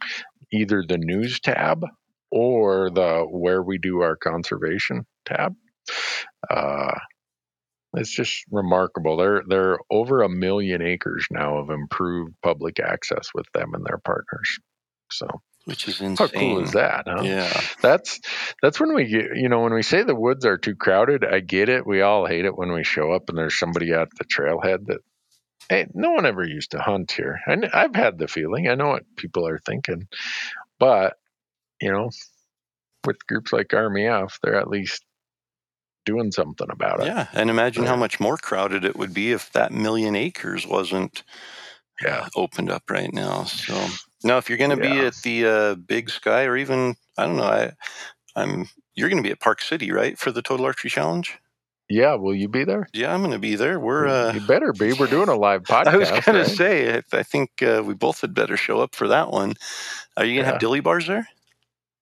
[0.52, 1.86] either the news tab
[2.32, 5.56] or the where we do our conservation tab.
[6.50, 6.96] Uh,
[7.96, 9.18] it's just remarkable.
[9.18, 14.00] They're they're over a million acres now of improved public access with them and their
[14.00, 14.60] partners.
[15.12, 15.28] So
[15.66, 17.06] Which is how cool is that?
[17.08, 17.22] Huh?
[17.24, 17.62] Yeah.
[17.82, 18.20] That's
[18.62, 21.24] that's when we get you know when we say the woods are too crowded.
[21.24, 21.86] I get it.
[21.86, 25.02] We all hate it when we show up and there's somebody at the trailhead that
[25.70, 27.40] hey, no one ever used to hunt here.
[27.48, 28.68] And I've had the feeling.
[28.68, 30.08] I know what people are thinking,
[30.80, 31.14] but
[31.80, 32.10] you know,
[33.06, 35.04] with groups like RMEF, they're at least
[36.06, 37.08] doing something about it.
[37.08, 41.24] Yeah, and imagine how much more crowded it would be if that million acres wasn't
[42.04, 42.28] Yeah.
[42.36, 43.44] opened up right now.
[43.46, 43.74] So
[44.24, 47.38] now, if you're going to be at the uh, Big Sky, or even I don't
[47.38, 47.72] know, I,
[48.36, 51.38] I'm you're going to be at Park City, right, for the Total Archery Challenge?
[51.90, 52.88] Yeah, will you be there?
[52.94, 53.80] Yeah, I'm going to be there.
[53.80, 54.08] We're.
[54.08, 54.94] Uh, you better be.
[54.94, 55.88] We're doing a live podcast.
[55.88, 56.46] I was going right?
[56.46, 59.56] to say, I, I think uh, we both had better show up for that one.
[60.18, 60.52] Are you going to Yeah.
[60.54, 61.28] have dilly bars there?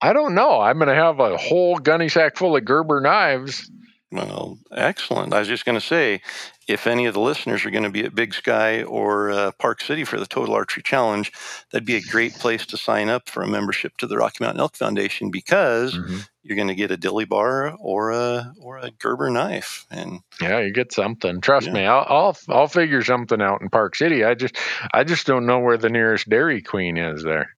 [0.00, 0.60] I don't know.
[0.60, 3.70] I'm going to have a whole gunny sack full of Gerber knives.
[4.12, 5.34] Well, excellent.
[5.34, 6.22] I was just going to say,
[6.68, 9.80] if any of the listeners are going to be at Big Sky or uh, Park
[9.80, 11.30] City for the Total Archery Challenge,
[11.70, 14.60] that'd be a great place to sign up for a membership to the Rocky Mountain
[14.60, 15.98] Elk Foundation because
[16.44, 19.86] you're going to get a dilly bar or a or a Gerber knife.
[19.90, 21.40] And Yeah, you get something.
[21.40, 21.72] Trust Yeah.
[21.72, 24.24] me, I'll, I'll I'll figure something out in Park City.
[24.24, 24.56] I just
[24.92, 27.50] I just don't know where the nearest Dairy Queen is there,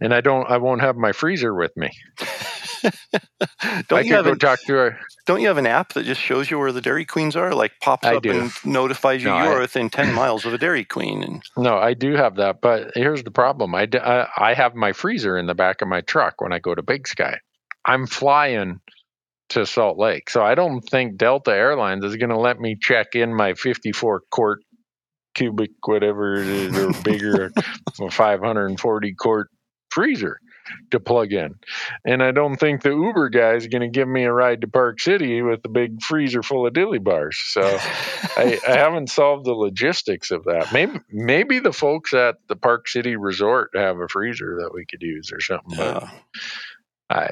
[0.00, 1.90] and I don't I won't have my freezer with me.
[3.88, 4.98] don't I you have go an, talk to her.
[5.26, 7.54] don't you have an app that just shows you where the Dairy Queens are?
[7.54, 8.30] Like pops I up do.
[8.32, 11.22] and notifies you No, you I- are within ten miles of a Dairy Queen.
[11.22, 13.74] And No, I do have that, but here's the problem.
[13.74, 16.58] I, d- I I have my freezer in the back of my truck when I
[16.58, 17.38] go to Big Sky.
[17.84, 18.80] I'm flying
[19.50, 23.08] to Salt Lake, so I don't think Delta Airlines is going to let me check
[23.14, 24.60] in my 54 quart
[25.34, 27.50] cubic whatever it is or bigger
[28.10, 29.48] 540 quart
[29.90, 30.38] freezer
[30.90, 31.54] to plug in.
[32.04, 34.68] And I don't think the Uber guy is going to give me a ride to
[34.68, 37.38] Park City with a big freezer full of dilly bars.
[37.48, 37.62] So
[38.36, 40.72] I, I haven't solved the logistics of that.
[40.72, 45.02] Maybe maybe the folks at the Park City Resort have a freezer that we could
[45.02, 45.76] use or something.
[45.76, 46.08] But
[47.10, 47.30] I,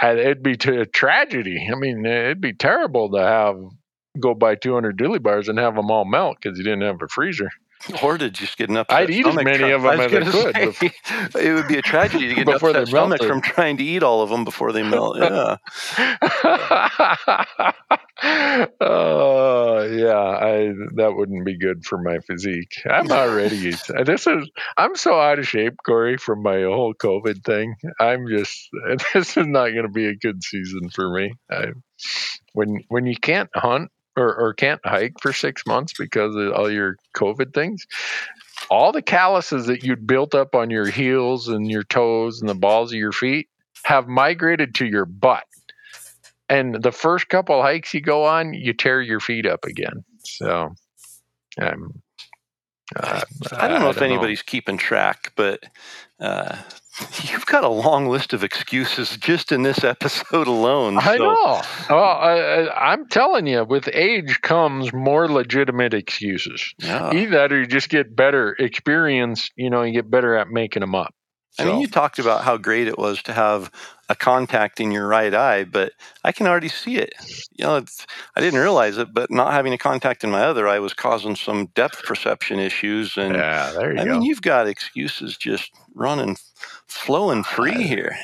[0.00, 1.68] I it'd be t- a tragedy.
[1.70, 3.56] I mean, it'd be terrible to have
[4.20, 7.08] go buy 200 dilly bars and have them all melt because you didn't have a
[7.08, 7.50] freezer.
[8.02, 10.74] Or to just get upset I'd eat as many try- them I as I could
[10.74, 10.90] say,
[11.48, 13.28] it would be a tragedy to get Before upset stomach melted.
[13.28, 15.16] from trying to eat all of them before they melt.
[15.24, 15.56] Yeah.
[18.80, 22.72] oh yeah, I that wouldn't be good for my physique.
[22.88, 23.72] I'm already
[24.06, 27.74] this is I'm so out of shape, Corey, from my whole COVID thing.
[28.00, 28.68] I'm just
[29.12, 31.32] this is not going to be a good season for me.
[31.50, 31.66] I,
[32.52, 36.70] when when you can't hunt or, or can't hike for six months because of all
[36.70, 37.86] your COVID things,
[38.70, 42.54] all the calluses that you'd built up on your heels and your toes and the
[42.54, 43.48] balls of your feet
[43.84, 45.44] have migrated to your butt.
[46.48, 50.04] And the first couple hikes you go on, you tear your feet up again.
[50.24, 50.74] So,
[51.60, 52.02] um,
[52.96, 53.22] uh,
[53.52, 55.64] I don't know if anybody's keeping track, but
[56.20, 56.56] uh,
[57.24, 60.98] you've got a long list of excuses just in this episode alone.
[60.98, 61.62] I know.
[61.90, 66.74] Well, I, I'm telling you, with age comes more legitimate excuses.
[66.78, 67.12] Yeah.
[67.12, 69.50] Either that, or you just get better experience.
[69.56, 71.14] You know, you get better at making them up.
[71.58, 73.70] I mean, you talked about how great it was to have
[74.08, 75.92] a contact in your right eye, but
[76.24, 77.14] I can already see it.
[77.52, 78.06] You know, it's,
[78.36, 81.36] I didn't realize it, but not having a contact in my other eye was causing
[81.36, 83.16] some depth perception issues.
[83.16, 84.12] And yeah, there you I go.
[84.14, 86.36] mean, you've got excuses just running,
[86.86, 88.16] flowing free here.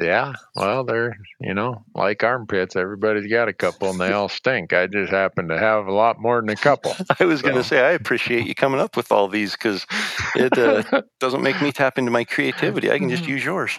[0.00, 2.76] Yeah, well, they're you know like armpits.
[2.76, 4.72] Everybody's got a couple, and they all stink.
[4.72, 6.94] I just happen to have a lot more than a couple.
[7.20, 9.86] I was going to say I appreciate you coming up with all these because
[10.34, 12.90] it uh, doesn't make me tap into my creativity.
[12.90, 13.78] I can just use yours.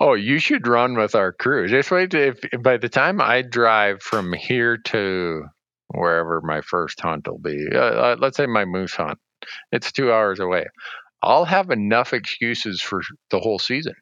[0.00, 1.68] oh, you should run with our crew.
[1.68, 2.14] Just wait.
[2.14, 5.44] If by the time I drive from here to
[5.88, 9.18] wherever my first hunt will be, uh, uh, let's say my moose hunt,
[9.70, 10.64] it's two hours away.
[11.22, 13.94] I'll have enough excuses for the whole season,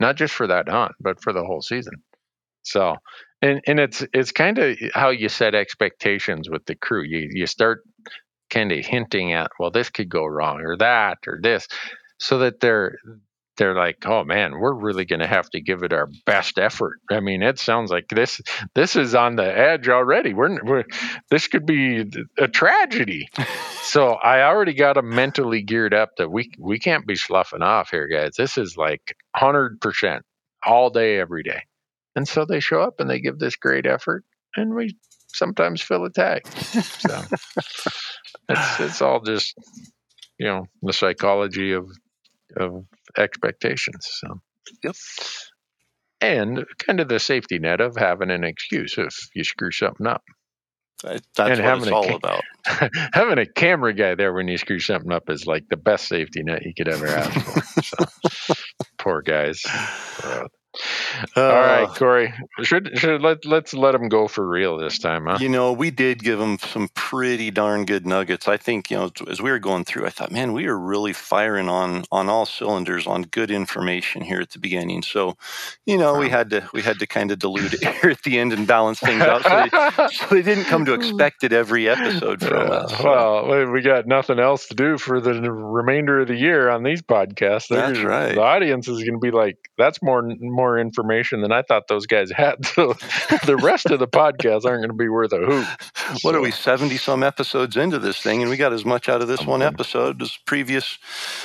[0.00, 1.94] not just for that hunt, but for the whole season.
[2.62, 2.96] So,
[3.42, 7.02] and and it's it's kind of how you set expectations with the crew.
[7.04, 7.82] You you start
[8.50, 11.68] kind of hinting at, well, this could go wrong, or that, or this,
[12.18, 12.96] so that they're
[13.58, 17.00] they're like, oh man, we're really going to have to give it our best effort.
[17.10, 18.40] I mean, it sounds like this
[18.74, 20.32] this is on the edge already.
[20.32, 20.84] We're, we're
[21.30, 23.28] this could be a tragedy.
[23.82, 27.90] so I already got them mentally geared up that we we can't be sloughing off
[27.90, 28.32] here, guys.
[28.36, 30.24] This is like hundred percent
[30.64, 31.62] all day, every day.
[32.16, 34.24] And so they show up and they give this great effort,
[34.56, 34.96] and we
[35.28, 36.46] sometimes fill a tag.
[36.46, 37.22] So
[38.48, 39.54] it's it's all just
[40.38, 41.90] you know the psychology of
[42.56, 42.84] of
[43.16, 44.06] expectations.
[44.20, 44.40] So
[44.84, 44.96] Yep.
[46.20, 50.22] and kind of the safety net of having an excuse if you screw something up.
[51.36, 52.42] That's And what it's all ca- about.
[53.14, 56.42] having a camera guy there when you screw something up is like the best safety
[56.42, 57.66] net you could ever ask for.
[57.82, 57.96] So,
[58.98, 59.62] poor guys.
[60.22, 60.44] Uh,
[61.36, 62.32] all right, Uh, Corey.
[62.62, 65.38] Should should let let's let him go for real this time, huh?
[65.40, 68.46] You know, we did give them some pretty darn good nuggets.
[68.48, 71.12] I think, you know, as we were going through, I thought, man, we are really
[71.12, 75.02] firing on on all cylinders on good information here at the beginning.
[75.02, 75.36] So,
[75.86, 78.38] you know, we had to we had to kind of dilute it here at the
[78.38, 81.88] end and balance things out so they, so they didn't come to expect it every
[81.88, 82.96] episode from us.
[82.98, 83.04] So,
[83.48, 87.00] well, we- got nothing else to do for the remainder of the year on these
[87.00, 87.68] podcasts.
[87.68, 88.34] They're That's right.
[88.34, 90.20] The audience is going to be like, "That's more
[90.58, 92.94] more information than I thought those guys had." So
[93.46, 95.66] the rest of the podcasts aren't going to be worth a hoot.
[96.22, 99.22] what are we 70 some episodes into this thing and we got as much out
[99.22, 100.98] of this one episode as previous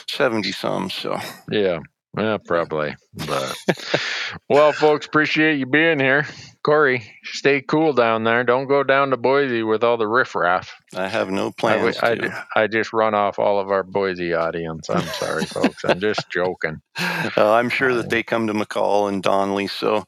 [0.08, 1.18] 70 some so
[1.50, 1.80] Yeah,
[2.18, 2.96] yeah, probably.
[3.14, 3.56] But
[4.50, 6.26] well, folks, appreciate you being here.
[6.64, 8.44] Corey, stay cool down there.
[8.44, 10.72] Don't go down to Boise with all the riffraff.
[10.96, 12.46] i have no I, plans I, to.
[12.56, 14.90] I just run off all of our Boise audience.
[14.90, 15.84] I'm sorry, folks.
[15.84, 16.82] I'm just joking.
[17.36, 20.04] Uh, I'm sure that they come to McCall and Donnelly, so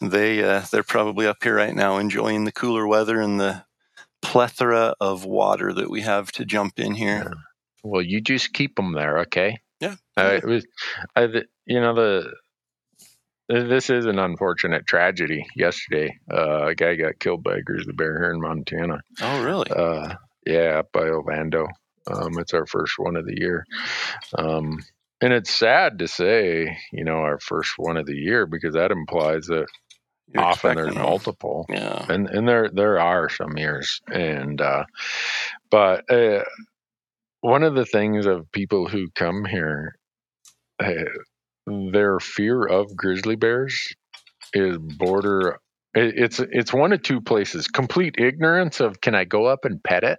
[0.00, 3.64] they uh, they're probably up here right now enjoying the cooler weather and the
[4.22, 7.32] plethora of water that we have to jump in here.
[7.82, 9.58] Well, you just keep them there, okay?
[9.80, 9.94] Yeah.
[10.16, 10.66] Uh, it was,
[11.14, 11.22] I,
[11.66, 12.32] you know, the
[13.48, 15.46] this is an unfortunate tragedy.
[15.56, 19.00] Yesterday, uh, a guy got killed by a grizzly bear here in Montana.
[19.22, 19.70] Oh, really?
[19.70, 20.14] Uh,
[20.46, 21.66] yeah, by Ovando.
[22.06, 23.64] Um, it's our first one of the year.
[24.36, 24.78] Um,
[25.20, 28.90] and it's sad to say, you know, our first one of the year because that
[28.90, 29.66] implies that
[30.32, 31.02] You're often there's them.
[31.02, 32.04] multiple Yeah.
[32.08, 34.84] and and there there are some years and uh
[35.70, 36.44] but uh
[37.40, 39.94] one of the things of people who come here
[40.82, 40.92] uh,
[41.92, 43.94] their fear of grizzly bears
[44.54, 45.58] is border
[45.94, 47.68] it, it's it's one of two places.
[47.68, 50.18] Complete ignorance of can i go up and pet it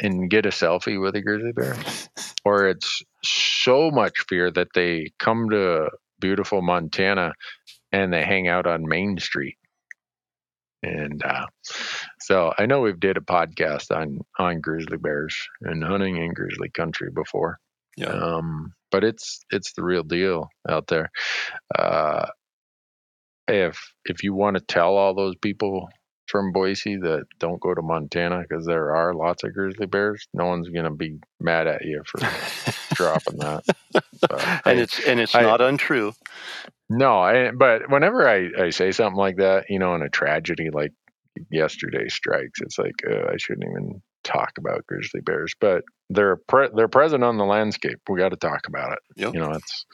[0.00, 1.76] and get a selfie with a grizzly bear?
[2.44, 5.90] Or it's so much fear that they come to
[6.20, 7.32] beautiful montana
[7.90, 9.56] and they hang out on main street
[10.82, 11.46] and uh,
[12.20, 16.68] so I know we've did a podcast on on grizzly bears and hunting in grizzly
[16.70, 17.58] country before.
[17.96, 18.08] Yeah.
[18.08, 21.10] Um, but it's it's the real deal out there.
[21.76, 22.26] Uh,
[23.48, 25.88] if if you want to tell all those people
[26.26, 30.46] from Boise that don't go to Montana because there are lots of grizzly bears, no
[30.46, 32.18] one's gonna be mad at you for
[32.94, 33.62] dropping that.
[33.94, 34.00] And
[34.64, 36.12] I- it's and it's I- not untrue.
[36.88, 40.70] No, I, but whenever I, I say something like that, you know, in a tragedy
[40.70, 40.92] like
[41.50, 46.70] yesterday strikes, it's like uh, I shouldn't even talk about grizzly bears, but they're pre-
[46.74, 47.98] they're present on the landscape.
[48.08, 48.98] We got to talk about it.
[49.16, 49.34] Yep.
[49.34, 49.86] You know, it's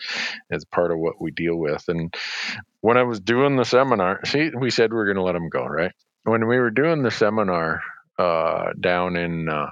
[0.50, 1.84] it's part of what we deal with.
[1.88, 2.14] And
[2.80, 5.48] when I was doing the seminar, see, we said we are going to let them
[5.48, 5.92] go, right?
[6.24, 7.82] When we were doing the seminar
[8.18, 9.70] uh, down in uh,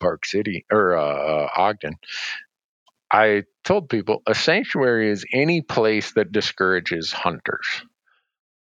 [0.00, 1.94] Park City or uh, uh, Ogden,
[3.10, 7.84] I told people a sanctuary is any place that discourages hunters.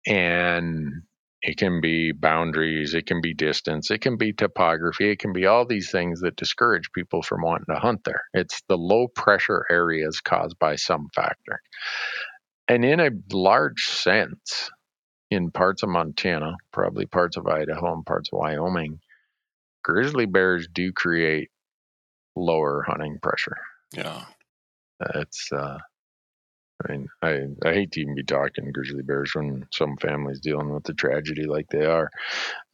[0.05, 1.03] And
[1.41, 5.47] it can be boundaries, it can be distance, it can be topography, it can be
[5.47, 8.23] all these things that discourage people from wanting to hunt there.
[8.33, 11.61] It's the low pressure areas caused by some factor.
[12.67, 14.69] And in a large sense,
[15.31, 18.99] in parts of Montana, probably parts of Idaho and parts of Wyoming,
[19.83, 21.49] grizzly bears do create
[22.35, 23.57] lower hunting pressure.
[23.93, 24.25] Yeah.
[25.15, 25.77] It's uh
[26.83, 30.73] I mean, I, I hate to even be talking grizzly bears when some families dealing
[30.73, 32.09] with the tragedy like they are.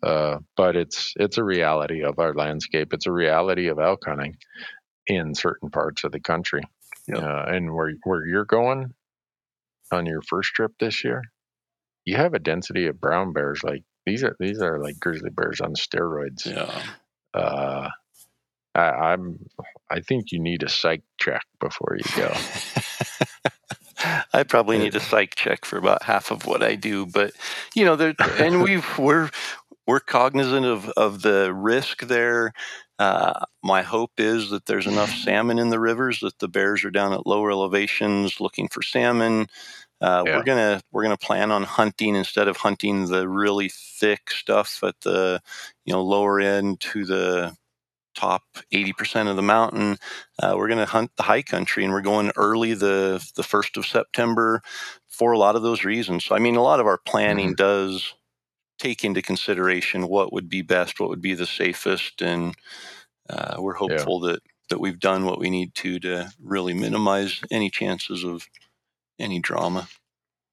[0.02, 2.94] Uh, but it's it's a reality of our landscape.
[2.94, 4.38] It's a reality of elk hunting
[5.08, 6.62] in certain parts of the country.
[7.08, 7.22] Yep.
[7.22, 8.94] Uh, and where where you're going
[9.92, 11.22] on your first trip this year,
[12.06, 15.62] you have a density of brown bears like these are these are like grizzly bears
[15.62, 16.46] on steroids.
[16.46, 16.84] Yeah.
[17.34, 17.90] Uh,
[18.78, 19.40] I, I'm
[19.90, 22.34] I think you need a psych check before you go.
[24.34, 27.32] I probably need a psych check for about half of what I do, but
[27.76, 29.30] you know, there and we've we're
[29.88, 32.54] we're cognizant of of the risk there.
[33.00, 36.92] Uh, my hope is that there's enough salmon in the rivers that the bears are
[36.92, 39.48] down at lower elevations looking for salmon.
[40.00, 40.38] Uh, Yeah.
[40.38, 45.00] We're gonna we're gonna plan on hunting instead of hunting the really thick stuff at
[45.02, 45.42] the
[45.86, 47.56] you know lower end to the
[48.18, 49.98] top 80% of the mountain.
[50.42, 53.78] Uh, we're going to hunt the high country and we're going early the the 1st
[53.78, 54.62] of september
[55.08, 56.26] for a lot of those reasons.
[56.26, 58.14] So i mean a lot of our planning does
[58.80, 62.56] take into consideration what would be best what would be the safest and
[63.30, 67.70] uh, we're hopeful that that we've done what we need to to really minimize any
[67.70, 68.48] chances of
[69.20, 69.88] any drama.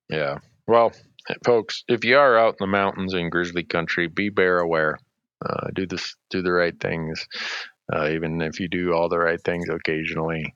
[0.09, 0.39] Yeah.
[0.67, 0.93] Well,
[1.45, 4.99] folks, if you are out in the mountains in grizzly country, be bear aware.
[5.45, 7.27] Uh, do this, do the right things.
[7.93, 10.55] Uh, even if you do all the right things occasionally,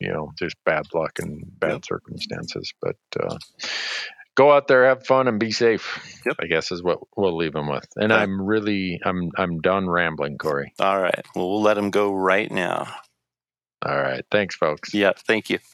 [0.00, 1.84] you know, there's bad luck and bad Yep.
[1.86, 2.72] circumstances.
[2.82, 3.36] But uh,
[4.36, 6.20] go out there, have fun, and be safe.
[6.26, 6.36] Yep.
[6.40, 7.86] I guess is what we'll leave them with.
[7.96, 8.12] And.
[8.12, 10.72] I'm really, I'm, I'm done rambling, Corey.
[10.80, 12.86] all right well we'll let him go right now
[13.84, 14.24] All right.
[14.30, 14.92] Thanks, folks.
[14.94, 15.58] yeah thank you